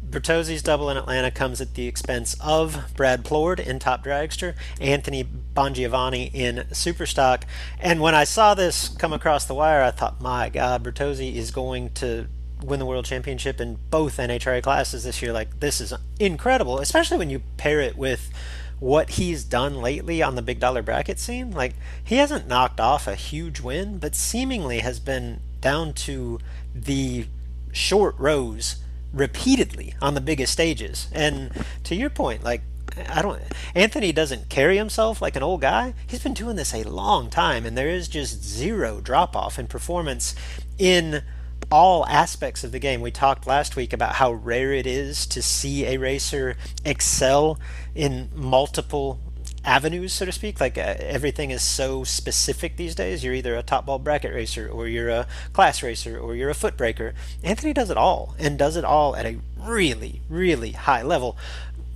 [0.10, 5.26] Bertozzi's double in Atlanta comes at the expense of Brad Plourd in Top Dragster, Anthony
[5.54, 7.44] Bongiovanni in Superstock.
[7.80, 11.52] And when I saw this come across the wire, I thought, my God, Bertozzi is
[11.52, 12.28] going to
[12.62, 15.32] win the world championship in both NHRA classes this year.
[15.32, 18.32] Like this is incredible, especially when you pair it with
[18.80, 23.08] what he's done lately on the big dollar bracket scene, like he hasn't knocked off
[23.08, 26.40] a huge win, but seemingly has been down to
[26.76, 27.26] the
[27.72, 28.78] short rows
[29.14, 31.08] repeatedly on the biggest stages.
[31.12, 31.52] And
[31.86, 32.62] to your point, like
[33.10, 33.42] I don't
[33.76, 35.94] Anthony doesn't carry himself like an old guy.
[36.06, 39.68] He's been doing this a long time and there is just zero drop off in
[39.68, 40.36] performance
[40.78, 41.24] in
[41.72, 43.02] all aspects of the game.
[43.02, 46.56] We talked last week about how rare it is to see a racer
[46.86, 47.60] excel
[47.94, 49.20] in multiple
[49.66, 50.60] avenues, so to speak.
[50.60, 53.24] Like uh, everything is so specific these days.
[53.24, 56.56] You're either a top bulb bracket racer, or you're a class racer, or you're a
[56.56, 57.14] foot breaker.
[57.44, 61.38] Anthony does it all, and does it all at a really, really high level.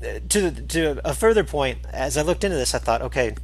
[0.03, 3.36] Uh, to to a further point, as I looked into this, I thought, okay,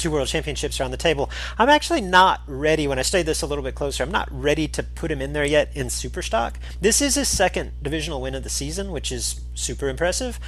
[0.00, 1.30] two world championships are on the table.
[1.58, 2.88] I'm actually not ready.
[2.88, 5.32] When I studied this a little bit closer, I'm not ready to put him in
[5.32, 6.58] there yet in super stock.
[6.80, 10.40] This is his second divisional win of the season, which is super impressive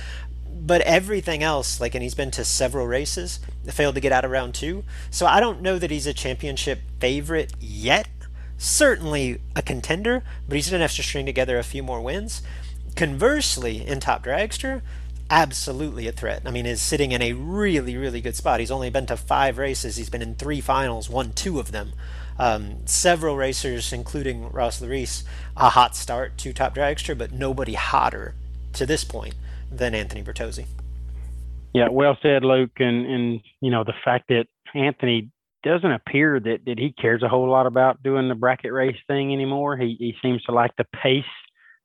[0.64, 4.30] but everything else, like, and he's been to several races, failed to get out of
[4.30, 4.84] round two.
[5.11, 8.09] So I don't know that he's a championship favorite yet.
[8.59, 12.42] Certainly a contender, but he's going to have to string together a few more wins.
[12.94, 14.82] Conversely, in Top Dragster,
[15.32, 16.42] absolutely a threat.
[16.44, 18.60] I mean, is sitting in a really, really good spot.
[18.60, 19.96] He's only been to five races.
[19.96, 21.94] He's been in three finals, won two of them.
[22.38, 25.24] Um, several racers, including Ross Larice,
[25.56, 28.34] a hot start to Top Dragster, but nobody hotter
[28.74, 29.34] to this point
[29.70, 30.66] than Anthony Bertozzi.
[31.72, 32.78] Yeah, well said, Luke.
[32.78, 35.30] And and you know the fact that Anthony
[35.62, 39.32] doesn't appear that that he cares a whole lot about doing the bracket race thing
[39.32, 39.78] anymore.
[39.78, 41.24] He he seems to like the pace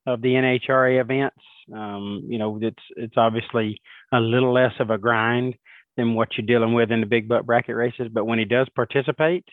[0.05, 1.37] of the NHRA events.
[1.74, 5.55] Um, you know, it's it's obviously a little less of a grind
[5.95, 8.07] than what you're dealing with in the big butt bracket races.
[8.11, 9.45] But when he does participate,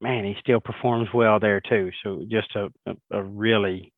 [0.00, 1.90] man, he still performs well there too.
[2.02, 3.92] So just a, a, a really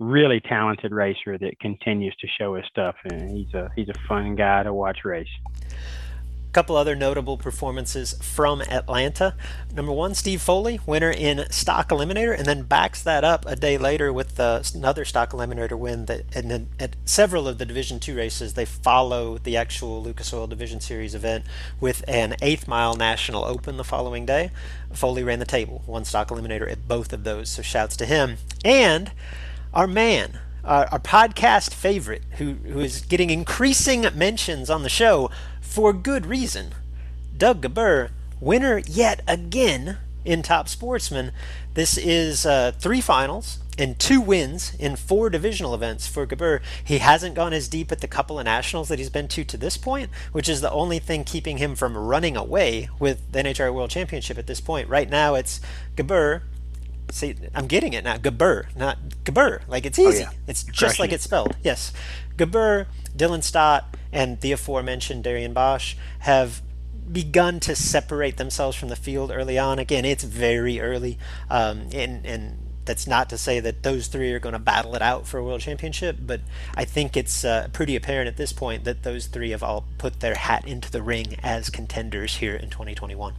[0.00, 4.36] really talented racer that continues to show his stuff, and he's a he's a fun
[4.36, 5.28] guy to watch race.
[6.58, 9.36] Couple other notable performances from Atlanta.
[9.72, 13.78] Number won, Steve Foley, winner in Stock Eliminator, and then backs that up a day
[13.78, 16.06] later with uh, another Stock Eliminator win.
[16.06, 20.34] That and then at several of the Division Two races, they follow the actual Lucas
[20.34, 21.44] Oil Division Series event
[21.78, 24.50] with an eighth mile National Open the following day.
[24.92, 28.38] Foley ran the table, one Stock Eliminator at both of those, so shouts to him.
[28.64, 29.12] And
[29.72, 35.30] our man, our, our, podcast favorite, who, who is getting increasing mentions on the show
[35.68, 36.74] for good reason,
[37.36, 38.10] Doug Gabur,
[38.40, 41.30] winner yet again in Top Sportsman.
[41.74, 46.60] This is uh, three finals and two wins in four divisional events for Gabur.
[46.82, 49.56] He hasn't gone as deep at the couple of nationals that he's been to to
[49.56, 53.72] this point, which is the only thing keeping him from running away with the NHRA
[53.72, 54.88] World Championship at this point.
[54.88, 55.60] Right now, it's
[55.96, 56.42] Gabur,
[57.10, 58.18] See, I'm getting it now.
[58.18, 59.60] Gabur, not Gabur.
[59.66, 60.24] Like it's oh, easy.
[60.24, 60.38] Oh, yeah.
[60.46, 61.56] It's just like it's spelled.
[61.62, 61.92] Yes.
[62.36, 66.62] Gabur, Dylan Stott, and the aforementioned Darian Bosch have
[67.10, 69.78] begun to separate themselves from the field early on.
[69.78, 71.18] Again, it's very early,
[71.50, 75.02] um, and and that's not to say that those three are going to battle it
[75.02, 76.40] out for a world championship, but
[76.74, 80.20] I think it's uh, pretty apparent at this point that those three have all put
[80.20, 83.34] their hat into the ring as contenders here in 2021.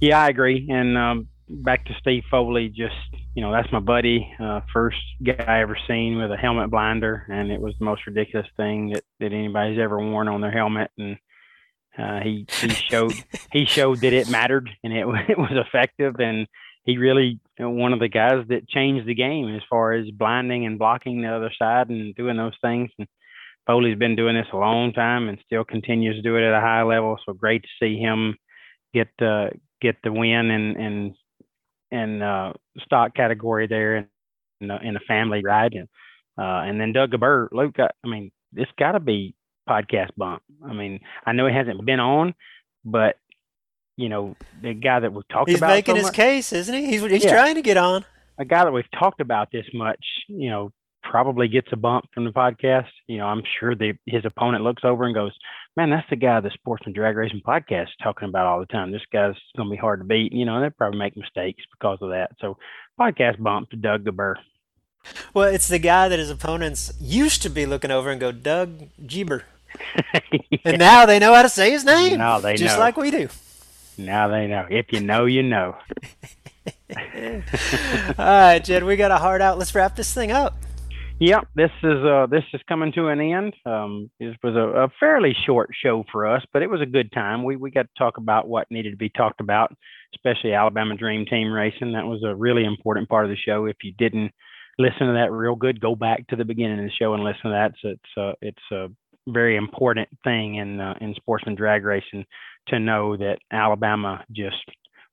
[0.00, 2.94] Yeah, I agree, and um, back to Steve Foley, just
[3.34, 4.32] you know, that's my buddy.
[4.42, 8.06] Uh, first guy I ever seen with a helmet blinder, and it was the most
[8.06, 10.90] ridiculous thing that, that anybody's ever worn on their helmet.
[10.98, 11.18] And
[11.98, 13.12] uh, he he showed
[13.52, 16.14] he showed that it mattered and it it was effective.
[16.18, 16.46] And
[16.84, 20.10] he really you know, one of the guys that changed the game as far as
[20.10, 22.90] blinding and blocking the other side and doing those things.
[22.98, 23.08] And
[23.66, 26.60] Foley's been doing this a long time and still continues to do it at a
[26.60, 27.18] high level.
[27.26, 28.36] So great to see him
[28.94, 31.14] get uh, get the win and and
[31.90, 32.52] in uh,
[32.84, 34.06] stock category there in,
[34.60, 35.74] in, in a family ride.
[35.74, 35.88] And,
[36.38, 39.34] uh, and then Doug Gabur, Luke, got, I mean, this got to be
[39.68, 40.42] podcast bump.
[40.64, 42.34] I mean, I know he hasn't been on,
[42.84, 43.16] but
[43.96, 45.70] you know, the guy that we've talked he's about.
[45.70, 46.86] He's making so his much, case, isn't he?
[46.86, 47.32] He's, he's yeah.
[47.32, 48.04] trying to get on.
[48.38, 50.72] A guy that we've talked about this much, you know,
[51.10, 52.86] probably gets a bump from the podcast.
[53.08, 55.32] You know, I'm sure the, his opponent looks over and goes,
[55.76, 58.92] man, that's the guy the Sportsman Drag Racing podcast is talking about all the time.
[58.92, 60.32] This guy's going to be hard to beat.
[60.32, 62.30] You know, they probably make mistakes because of that.
[62.40, 62.56] So,
[62.98, 64.36] podcast bump to Doug Gabur.
[65.34, 68.88] Well, it's the guy that his opponents used to be looking over and go, Doug
[69.04, 69.44] Geber.
[70.14, 70.20] yeah.
[70.64, 72.18] And now they know how to say his name.
[72.18, 72.56] Now they know.
[72.56, 72.80] just know.
[72.80, 73.28] like we do.
[73.96, 74.66] Now they know.
[74.70, 75.76] If you know, you know.
[76.94, 77.42] all
[78.18, 79.58] right, Jed, we got a hard out.
[79.58, 80.54] Let's wrap this thing up.
[81.20, 83.54] Yep, this is uh, this is coming to an end.
[83.66, 87.12] Um, this was a, a, fairly short show for us, but it was a good
[87.12, 87.44] time.
[87.44, 89.70] We we got to talk about what needed to be talked about,
[90.14, 91.92] especially Alabama Dream Team racing.
[91.92, 93.66] That was a really important part of the show.
[93.66, 94.32] If you didn't
[94.78, 97.42] listen to that real good, go back to the beginning of the show and listen
[97.44, 97.72] to that.
[97.82, 98.88] So it's uh, it's uh,
[99.28, 102.24] very important thing in uh, in sportsman drag racing
[102.68, 104.64] to know that Alabama just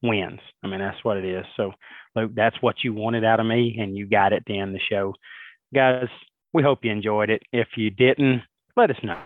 [0.01, 0.39] wins.
[0.63, 1.43] I mean, that's what it is.
[1.57, 1.73] So,
[2.15, 4.79] Luke, that's what you wanted out of me, and you got it to end the
[4.89, 5.13] show.
[5.73, 6.07] Guys,
[6.53, 7.43] we hope you enjoyed it.
[7.51, 8.41] If you didn't,
[8.75, 9.21] let us know.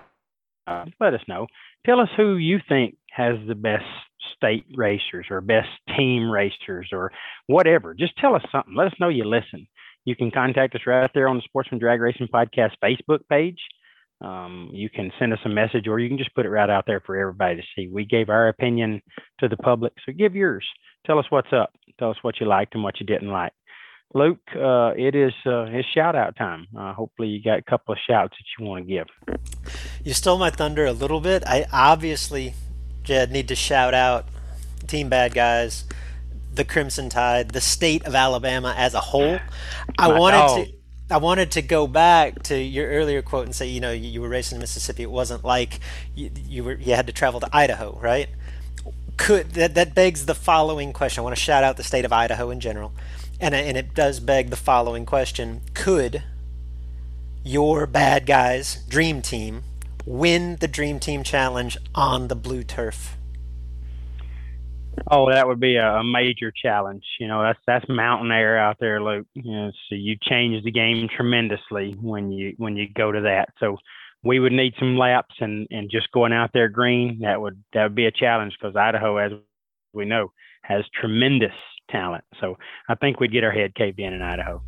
[0.68, 1.48] Uh, let us know.
[1.86, 3.86] Tell us who you think has the best
[4.36, 7.12] state racers or best team racers or
[7.48, 7.94] whatever.
[7.94, 8.76] Just tell us something.
[8.76, 9.68] Let us know you listen.
[10.06, 13.60] You can contact us right there on the Sportsman Drag Racing Podcast Facebook page.
[14.22, 16.86] Um, you can send us a message or you can just put it right out
[16.86, 17.88] there for everybody to see.
[17.88, 19.02] We gave our opinion
[19.40, 20.66] to the public, so give yours.
[21.06, 21.72] Tell us what's up.
[22.00, 23.52] Tell us what you liked and what you didn't like.
[24.14, 26.68] Luke, uh, it is uh, it's shout out time.
[26.78, 29.40] Uh, hopefully, you got a couple of shouts that you want to give.
[30.04, 31.44] You stole my thunder a little bit.
[31.46, 32.54] I obviously,
[33.04, 34.26] Jed, need to shout out
[34.88, 35.86] Team Bad Guys,
[36.54, 39.40] the Crimson Tide, the state of Alabama as a whole.
[39.98, 40.66] I My wanted dog.
[40.66, 40.74] to.
[41.12, 44.22] I wanted to go back to your earlier quote and say, you know, you, you
[44.22, 45.04] were racing in Mississippi.
[45.04, 45.80] It wasn't like
[46.16, 48.30] you, you were you had to travel to Idaho, right?
[49.18, 51.22] Could that that begs the following question?
[51.22, 52.94] I want to shout out the state of Idaho in general,
[53.42, 56.24] and and it does beg the following question: Could
[57.44, 59.64] your bad guys dream team
[60.06, 63.18] win the dream team challenge on the blue turf?
[65.10, 67.04] Oh, that would be a, major challenge.
[67.20, 69.26] You know, that's that's mountain air out there, Luke.
[69.34, 73.50] You know, so you change the game tremendously when you when you go to that.
[73.60, 73.78] So
[74.24, 77.20] we would need some laps and and just going out there green.
[77.22, 79.32] That would that would be a challenge because Idaho, as
[79.94, 80.32] we know,
[80.62, 81.54] has tremendous
[81.92, 82.24] talent.
[82.40, 84.62] So I think we'd get our head caved in in Idaho.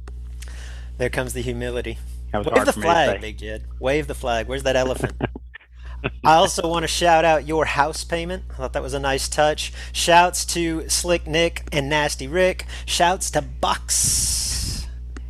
[0.98, 1.98] There comes the humility.
[2.34, 3.22] Wave the for me to flag.
[3.22, 3.64] Big Jed.
[3.80, 4.48] Wave the flag.
[4.48, 5.14] Where's that elephant?
[6.24, 8.44] I also want to shout out your house payment.
[8.52, 9.72] I thought that was a nice touch.
[9.94, 12.66] Shouts to Slick Nick and Nasty Rick.
[12.86, 14.53] Shouts to Bucks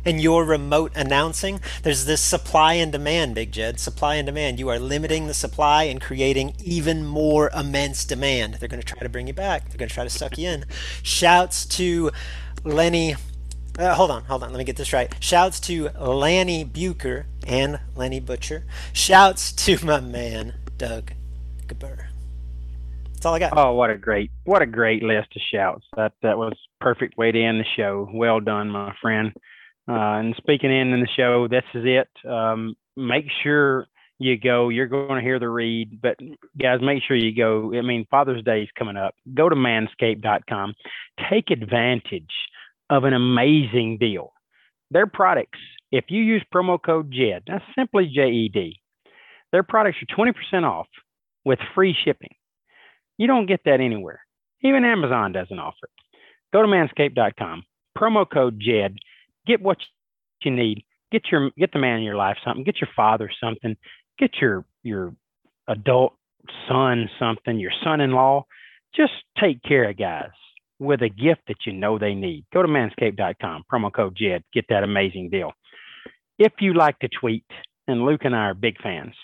[0.04, 1.60] and your remote announcing.
[1.82, 3.80] There's this supply and demand, Big Jed.
[3.80, 4.58] Supply and demand.
[4.58, 8.54] You are limiting the supply and creating even more immense demand.
[8.54, 9.68] They're going to try to bring you back.
[9.68, 10.64] They're going to try to suck you in.
[11.02, 12.10] Shouts to
[12.64, 13.16] Lenny
[13.76, 14.52] uh, hold on, hold on.
[14.52, 15.12] Let me get this right.
[15.18, 18.64] Shouts to Lanny Bucher and Lenny Butcher.
[18.92, 21.12] Shouts to my man Doug
[21.66, 22.06] Gabur.
[23.12, 23.52] That's all I got.
[23.56, 25.84] Oh, what a great, what a great list of shouts.
[25.96, 28.08] That that was perfect way to end the show.
[28.12, 29.32] Well done, my friend.
[29.88, 32.08] Uh, and speaking in in the show, this is it.
[32.28, 33.86] Um, make sure
[34.18, 34.68] you go.
[34.68, 36.18] You're going to hear the read, but
[36.60, 37.72] guys, make sure you go.
[37.76, 39.14] I mean, Father's Day is coming up.
[39.34, 40.74] Go to manscaped.com.
[41.30, 42.32] Take advantage
[42.90, 44.32] of an amazing deal.
[44.90, 45.58] Their products,
[45.90, 48.80] if you use promo code JED, that's simply J E D,
[49.52, 50.86] their products are 20% off
[51.44, 52.34] with free shipping.
[53.18, 54.20] You don't get that anywhere.
[54.62, 56.16] Even Amazon doesn't offer it.
[56.52, 57.64] Go to manscaped.com,
[57.98, 58.96] promo code JED,
[59.46, 59.78] get what
[60.42, 60.84] you need.
[61.12, 62.64] Get your get the man in your life something.
[62.64, 63.76] Get your father something.
[64.18, 65.14] Get your your
[65.68, 66.14] adult
[66.68, 67.58] son something.
[67.58, 68.44] Your son-in-law.
[68.94, 70.30] Just take care of guys
[70.78, 72.44] with a gift that you know they need.
[72.52, 74.42] Go to manscaped.com, promo code JED.
[74.52, 75.52] Get that amazing deal.
[76.38, 77.44] If you like to tweet,
[77.86, 79.14] and Luke and I are big fans,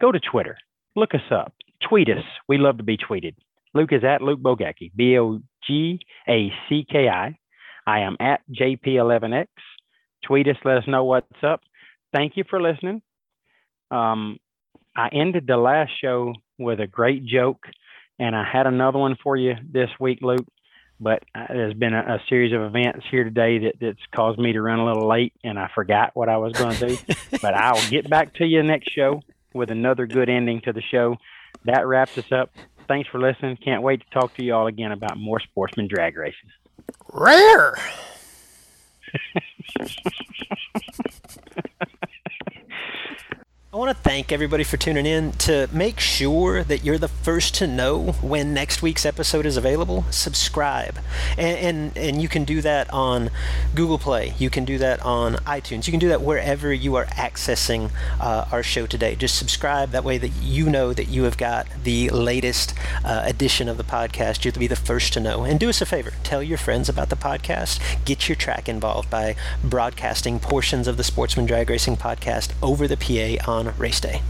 [0.00, 0.56] go to Twitter.
[0.96, 1.52] Look us up.
[1.88, 2.24] Tweet us.
[2.48, 3.34] We love to be tweeted.
[3.74, 5.98] Luke is at Luke Bogacki, B O G
[6.28, 7.36] A C K I.
[7.86, 9.46] I am at JP11X.
[10.26, 10.56] Tweet us.
[10.64, 11.60] Let us know what's up.
[12.12, 13.02] Thank you for listening.
[13.90, 14.38] Um,
[14.96, 17.64] I ended the last show with a great joke,
[18.18, 20.46] and I had another one for you this week, Luke.
[21.00, 24.52] But uh, there's been a, a series of events here today that, that's caused me
[24.52, 26.96] to run a little late, and I forgot what I was going to do.
[27.42, 29.20] but I'll get back to you next show
[29.52, 31.16] with another good ending to the show.
[31.64, 32.50] That wraps us up.
[32.86, 33.56] Thanks for listening.
[33.56, 36.50] Can't wait to talk to you all again about more sportsman drag racing.
[37.12, 37.78] Rare.
[43.74, 45.32] I want to thank everybody for tuning in.
[45.32, 50.04] To make sure that you're the first to know when next week's episode is available,
[50.12, 50.96] subscribe.
[51.36, 53.32] And, and, and you can do that on
[53.74, 54.34] Google Play.
[54.38, 55.88] You can do that on iTunes.
[55.88, 59.16] You can do that wherever you are accessing uh, our show today.
[59.16, 59.90] Just subscribe.
[59.90, 63.82] That way that you know that you have got the latest uh, edition of the
[63.82, 64.44] podcast.
[64.44, 65.42] You'll be the first to know.
[65.42, 66.12] And do us a favor.
[66.22, 67.80] Tell your friends about the podcast.
[68.04, 72.96] Get your track involved by broadcasting portions of the Sportsman Drag Racing podcast over the
[72.96, 74.20] PA on race day.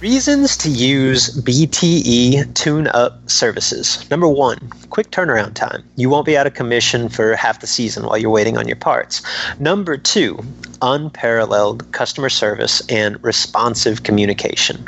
[0.00, 4.04] Reasons to use BTE tune up services.
[4.10, 4.58] Number one,
[4.90, 5.82] quick turnaround time.
[5.96, 8.76] You won't be out of commission for half the season while you're waiting on your
[8.76, 9.22] parts.
[9.58, 10.38] Number two,
[10.82, 14.86] unparalleled customer service and responsive communication.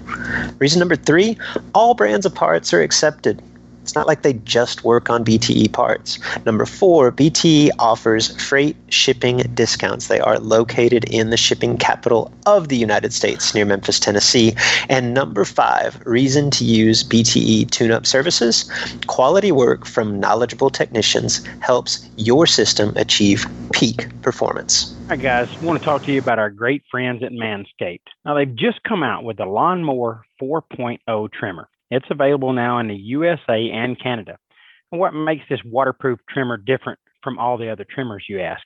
[0.58, 1.38] Reason number three,
[1.74, 3.42] all brands of parts are accepted.
[3.88, 6.18] It's not like they just work on BTE parts.
[6.44, 10.08] Number four, BTE offers freight shipping discounts.
[10.08, 14.52] They are located in the shipping capital of the United States near Memphis, Tennessee.
[14.90, 18.70] And number five, reason to use BTE tune up services.
[19.06, 24.94] Quality work from knowledgeable technicians helps your system achieve peak performance.
[25.08, 25.48] Hi, guys.
[25.58, 28.00] I want to talk to you about our great friends at Manscaped.
[28.26, 31.70] Now, they've just come out with the Lawnmower 4.0 trimmer.
[31.90, 34.38] It's available now in the USA and Canada.
[34.92, 38.62] And what makes this waterproof trimmer different from all the other trimmers, you ask?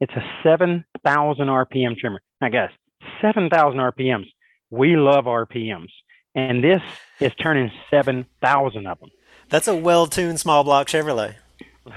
[0.00, 2.20] It's a 7,000 RPM trimmer.
[2.40, 2.70] Now, guys,
[3.20, 4.26] 7,000 RPMs.
[4.70, 5.90] We love RPMs.
[6.34, 6.80] And this
[7.18, 9.10] is turning 7,000 of them.
[9.48, 11.34] That's a well tuned small block Chevrolet.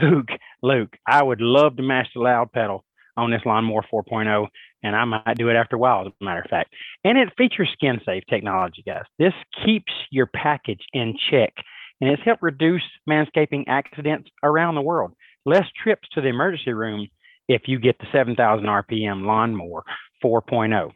[0.01, 0.29] Luke,
[0.61, 2.83] Luke, I would love to match the loud pedal
[3.15, 4.47] on this lawnmower 4.0,
[4.83, 6.73] and I might do it after a while, as a matter of fact.
[7.03, 9.03] And it features skin safe technology, guys.
[9.17, 9.33] This
[9.65, 11.53] keeps your package in check,
[12.01, 15.13] and it's helped reduce manscaping accidents around the world.
[15.45, 17.07] Less trips to the emergency room
[17.47, 19.83] if you get the 7,000 RPM lawnmower
[20.23, 20.91] 4.0.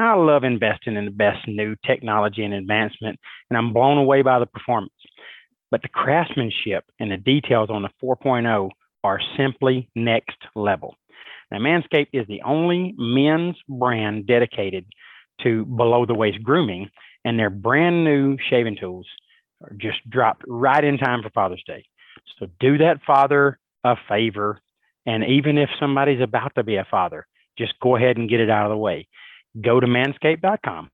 [0.00, 3.18] I love investing in the best new technology and advancement,
[3.50, 4.92] and I'm blown away by the performance.
[5.70, 8.70] But the craftsmanship and the details on the 4.0
[9.04, 10.94] are simply next level.
[11.50, 14.84] Now, Manscaped is the only men's brand dedicated
[15.42, 16.90] to below the waist grooming,
[17.24, 19.06] and their brand new shaving tools
[19.62, 21.84] are just dropped right in time for Father's Day.
[22.38, 24.60] So do that father a favor.
[25.06, 27.26] And even if somebody's about to be a father,
[27.56, 29.08] just go ahead and get it out of the way.
[29.60, 30.90] Go to manscaped.com,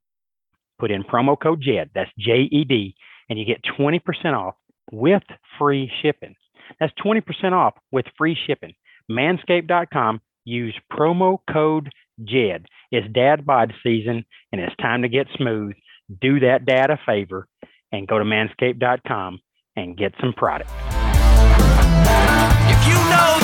[0.78, 2.94] put in promo code JED, that's J E D,
[3.28, 4.00] and you get 20%
[4.34, 4.54] off
[4.92, 5.22] with
[5.58, 6.34] free shipping.
[6.80, 8.74] That's 20% off with free shipping.
[9.10, 11.90] Manscaped.com, use promo code
[12.22, 12.66] JED.
[12.90, 15.74] It's dad bod season and it's time to get smooth.
[16.20, 17.48] Do that dad a favor
[17.92, 19.40] and go to manscaped.com
[19.76, 20.70] and get some product.
[22.70, 23.43] If you know.